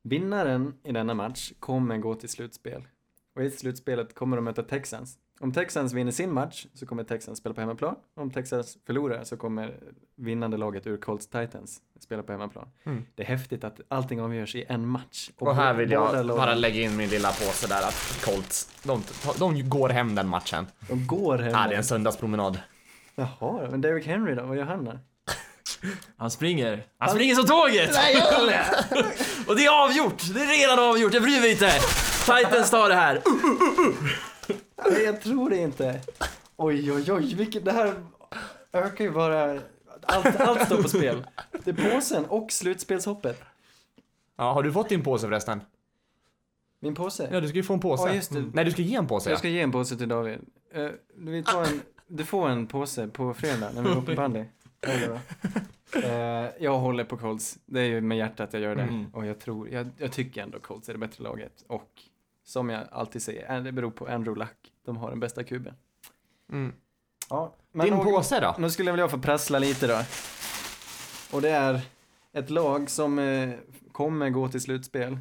[0.02, 2.82] Vinnaren i denna match kommer gå till slutspel.
[3.36, 5.18] Och i slutspelet kommer de möta Texans.
[5.40, 7.94] Om Texans vinner sin match så kommer Texans spela på hemmaplan.
[8.14, 9.74] Om Texans förlorar så kommer
[10.16, 12.68] vinnande laget ur Colts Titans spela på hemmaplan.
[12.84, 13.04] Mm.
[13.14, 15.30] Det är häftigt att allting avgörs i en match.
[15.38, 19.02] Och här vill jag lagen- bara lägga in min lilla påse där att Colts, de,
[19.38, 20.66] de går hem den matchen.
[20.88, 21.52] De går hem.
[21.52, 22.60] Ja, det är en söndagspromenad.
[23.14, 24.42] Jaha, men Derrick Henry då?
[24.42, 24.92] Vad gör han då?
[26.16, 26.86] Han springer.
[26.98, 27.90] Han springer som tåget!
[27.92, 28.64] Nej, gör det!
[29.46, 30.22] Och det är avgjort!
[30.34, 31.72] Det är redan avgjort, jag bryr mig inte!
[32.24, 33.22] Titans tar det här.
[34.90, 36.00] Nej, jag tror det inte.
[36.56, 37.94] Oj, oj, oj, vilket det här
[38.72, 39.60] ökar ju bara...
[40.02, 41.26] Allt, allt står på spel.
[41.64, 43.42] Det är påsen och slutspelshoppet.
[44.36, 45.60] Ja, har du fått din påse förresten?
[46.80, 47.28] Min påse.
[47.32, 48.08] Ja, du ska ju få en påse.
[48.08, 48.44] Ja, just det.
[48.52, 49.30] Nej, du ska ge en påse.
[49.30, 50.38] Jag ska ge en påse till David.
[50.76, 54.44] Uh, vi tar en, du får en påse på fredag när vi går på bandy.
[56.04, 57.58] Eh, jag håller på Colts.
[57.66, 58.82] Det är ju med hjärtat jag gör det.
[58.82, 59.06] Mm.
[59.14, 61.64] Och jag tror, jag, jag tycker ändå Colts är det bättre laget.
[61.66, 61.90] Och
[62.44, 64.72] som jag alltid säger, eh, det beror på Andrew Luck.
[64.84, 65.74] De har den bästa kuben.
[66.52, 66.72] Mm.
[67.30, 68.54] Ja, Din och- påse då?
[68.58, 70.00] Nu skulle jag få prassla lite då.
[71.36, 71.80] Och det är
[72.32, 73.50] ett lag som eh,
[73.92, 75.18] kommer gå till slutspel.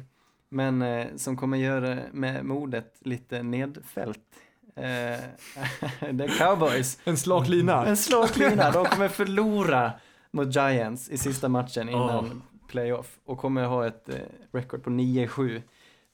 [0.48, 4.20] Men eh, som kommer göra med modet lite nedfällt.
[4.78, 5.20] Eh,
[6.00, 6.98] är cowboys.
[7.04, 7.86] En slak lina.
[7.86, 8.70] En slak lina.
[8.70, 9.92] De kommer förlora
[10.30, 13.18] mot Giants i sista matchen innan playoff.
[13.24, 14.14] Och kommer ha ett eh,
[14.52, 15.62] record på 9-7.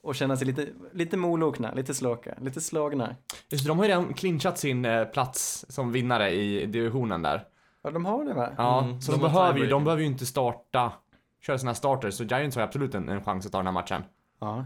[0.03, 3.17] Och känna sig lite, lite molokna, lite slaka, lite slagna.
[3.49, 7.45] Just de har ju redan clinchat sin eh, plats som vinnare i divisionen där.
[7.83, 8.51] Ja, de har det va?
[8.57, 10.93] Ja, Mm, så de de, behöver ju, de behöver ju inte starta,
[11.41, 13.73] köra sina starters, så Giants har ju absolut en, en chans att ta den här
[13.73, 14.03] matchen.
[14.41, 14.65] Ja.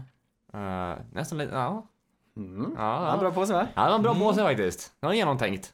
[0.53, 1.87] Uh, nästan lite, ja.
[2.39, 2.73] Mm.
[2.77, 3.67] Ja, Ja, bra på sig va?
[3.75, 4.23] Ja, det var en bra Mm.
[4.23, 4.91] påse faktiskt.
[4.99, 5.73] Det var genomtänkt.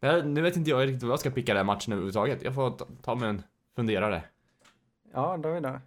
[0.00, 2.42] Jag, nu vet inte jag riktigt vad jag ska picka den matchen överhuvudtaget.
[2.42, 3.42] Jag får ta, ta mig en
[3.76, 4.22] funderare.
[5.14, 5.80] Ja, David då?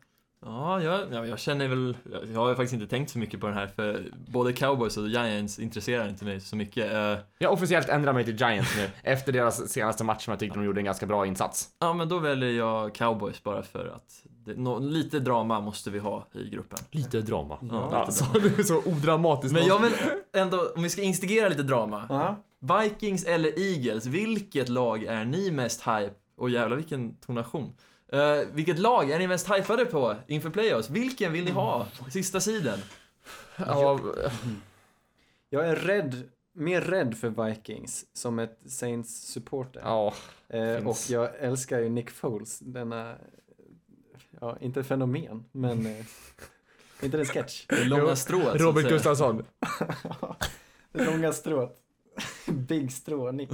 [0.46, 1.98] Ja, jag, ja, jag känner väl,
[2.34, 5.08] jag har ju faktiskt inte tänkt så mycket på den här för både cowboys och
[5.08, 6.92] giants intresserar inte mig så mycket.
[6.94, 10.40] Eh, Jag har officiellt ändrar mig till Giants nu, efter deras senaste match som jag
[10.40, 11.70] tyckte de gjorde en ganska bra insats.
[11.80, 16.00] ja, men då väljer jag cowboys bara för att det, nå, lite drama måste vi
[16.00, 16.80] ha i gruppen.
[16.92, 17.58] Lite drama.
[17.62, 19.54] Ja, Ja, lite så, det är så odramatiskt.
[19.54, 19.94] Men jag vill
[20.34, 22.06] ändå, om vi ska instigera lite drama.
[22.10, 22.44] Ja.
[22.80, 26.14] Vikings eller Eagles, vilket lag är ni mest hype?
[26.38, 27.74] Och jävlar vilken tonation.
[28.12, 30.90] Eh, vilket lag är ni mest hypade på inför playoffs?
[30.90, 31.88] Vilken vill ni ha?
[32.10, 32.80] Sista sidan.
[33.58, 34.00] Ja,
[35.50, 39.82] Jag är rädd, mer rädd för Vikings som ett Saints-supporter.
[39.84, 40.14] ja,
[40.50, 43.16] eh, och jag älskar ju Nick Foles, denna,
[44.42, 46.06] ja, inte fenomen, men eh,
[47.02, 47.66] inte en sketch.
[47.68, 48.62] Det långa strået.
[48.62, 48.90] Robert.
[48.90, 49.44] Gustafsson.
[50.92, 51.80] Det långa strået.
[52.48, 53.50] Big strå, Nick.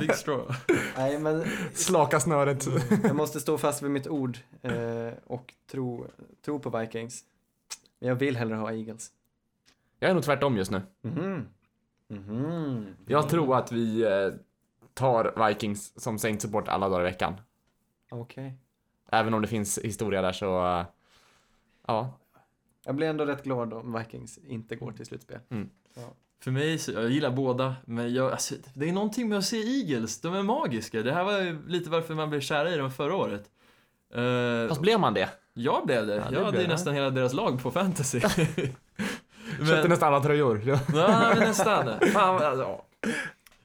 [0.00, 0.54] Big straw.
[0.96, 1.44] Nej, men
[1.74, 2.66] Slaka snöret.
[3.04, 6.06] jag måste stå fast vid mitt ord eh, och tro,
[6.44, 7.24] tro på Vikings.
[7.98, 9.10] Men jag vill hellre ha Eagles.
[9.98, 10.82] Jag är nog tvärtom just nu.
[11.02, 11.48] Mhm.
[12.08, 12.86] Mhm.
[13.06, 14.30] Jag tror att vi eh,
[14.94, 17.34] tar Vikings som Saints support alla dagar i veckan.
[18.10, 18.58] Okej.
[19.12, 20.84] Även om det finns historia där så,
[21.86, 22.18] ja.
[22.84, 25.38] Jag blir ändå rätt glad om Vikings inte går till slutspel.
[26.40, 29.56] För mig, så, jag gillar båda, men jag, alltså, det är någonting med att se
[29.56, 31.02] Eagles, de är magiska.
[31.02, 33.50] Det här var ju lite varför man blev kära i dem förra året.
[34.14, 35.28] Eh, Fast blev man det?
[35.58, 36.14] jag blev det.
[36.14, 36.72] det jag blev hade ju det.
[36.72, 38.20] nästan hela deras lag på fantasy.
[39.58, 40.62] Köpte men, nästan alla tröjor.
[40.66, 40.78] Ja.
[40.94, 42.00] ja, men nästan.
[42.12, 42.84] Fan, alltså, ja.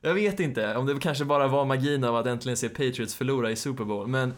[0.02, 3.52] Jag vet inte om det kanske bara var magin av att äntligen se Patriots förlora
[3.52, 4.34] i Super Bowl, men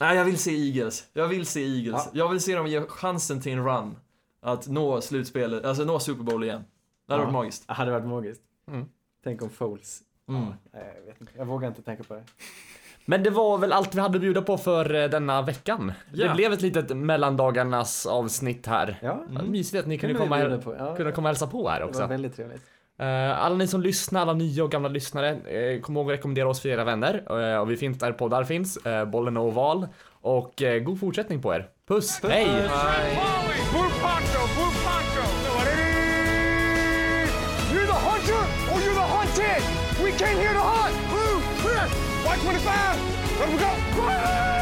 [0.00, 1.04] nej, jag vill se Eagles.
[1.12, 2.02] Jag vill se Eagles.
[2.04, 2.10] Ja.
[2.14, 3.96] Jag vill se dem ge chansen till en run.
[4.42, 6.64] Att nå slutspelet, alltså nå Super Bowl igen.
[7.06, 7.26] Det hade Ja.
[7.26, 7.66] varit magiskt.
[7.66, 8.42] Det hade varit magiskt.
[8.68, 8.86] Mm.
[9.24, 10.00] Tänk om Foles.
[10.28, 10.44] Mm.
[10.72, 11.32] Nej, jag vet inte.
[11.36, 12.22] Jag vågar inte tänka på det.
[13.06, 15.92] Men det var väl allt vi hade att bjuda på för eh, denna veckan.
[16.12, 16.28] Ja.
[16.28, 18.98] Det blev ett litet mellandagarnas avsnitt här.
[19.02, 19.50] Ja, Mm.
[19.50, 20.74] Mysigt att ni kunde kunde komma, på.
[20.78, 22.06] Ja, kunna komma och hälsa på här det var också.
[22.06, 22.62] väldigt trevligt.
[22.98, 26.48] Eh, alla ni som lyssnar, alla nya och gamla lyssnare, eh, kom ihåg att rekommendera
[26.48, 27.22] oss för era vänner.
[27.52, 29.88] Eh, och vi finns där poddar finns, Bollen och Oval.
[30.20, 31.68] Och god fortsättning på er.
[31.88, 32.46] Puss, hej!
[42.46, 44.53] Polly,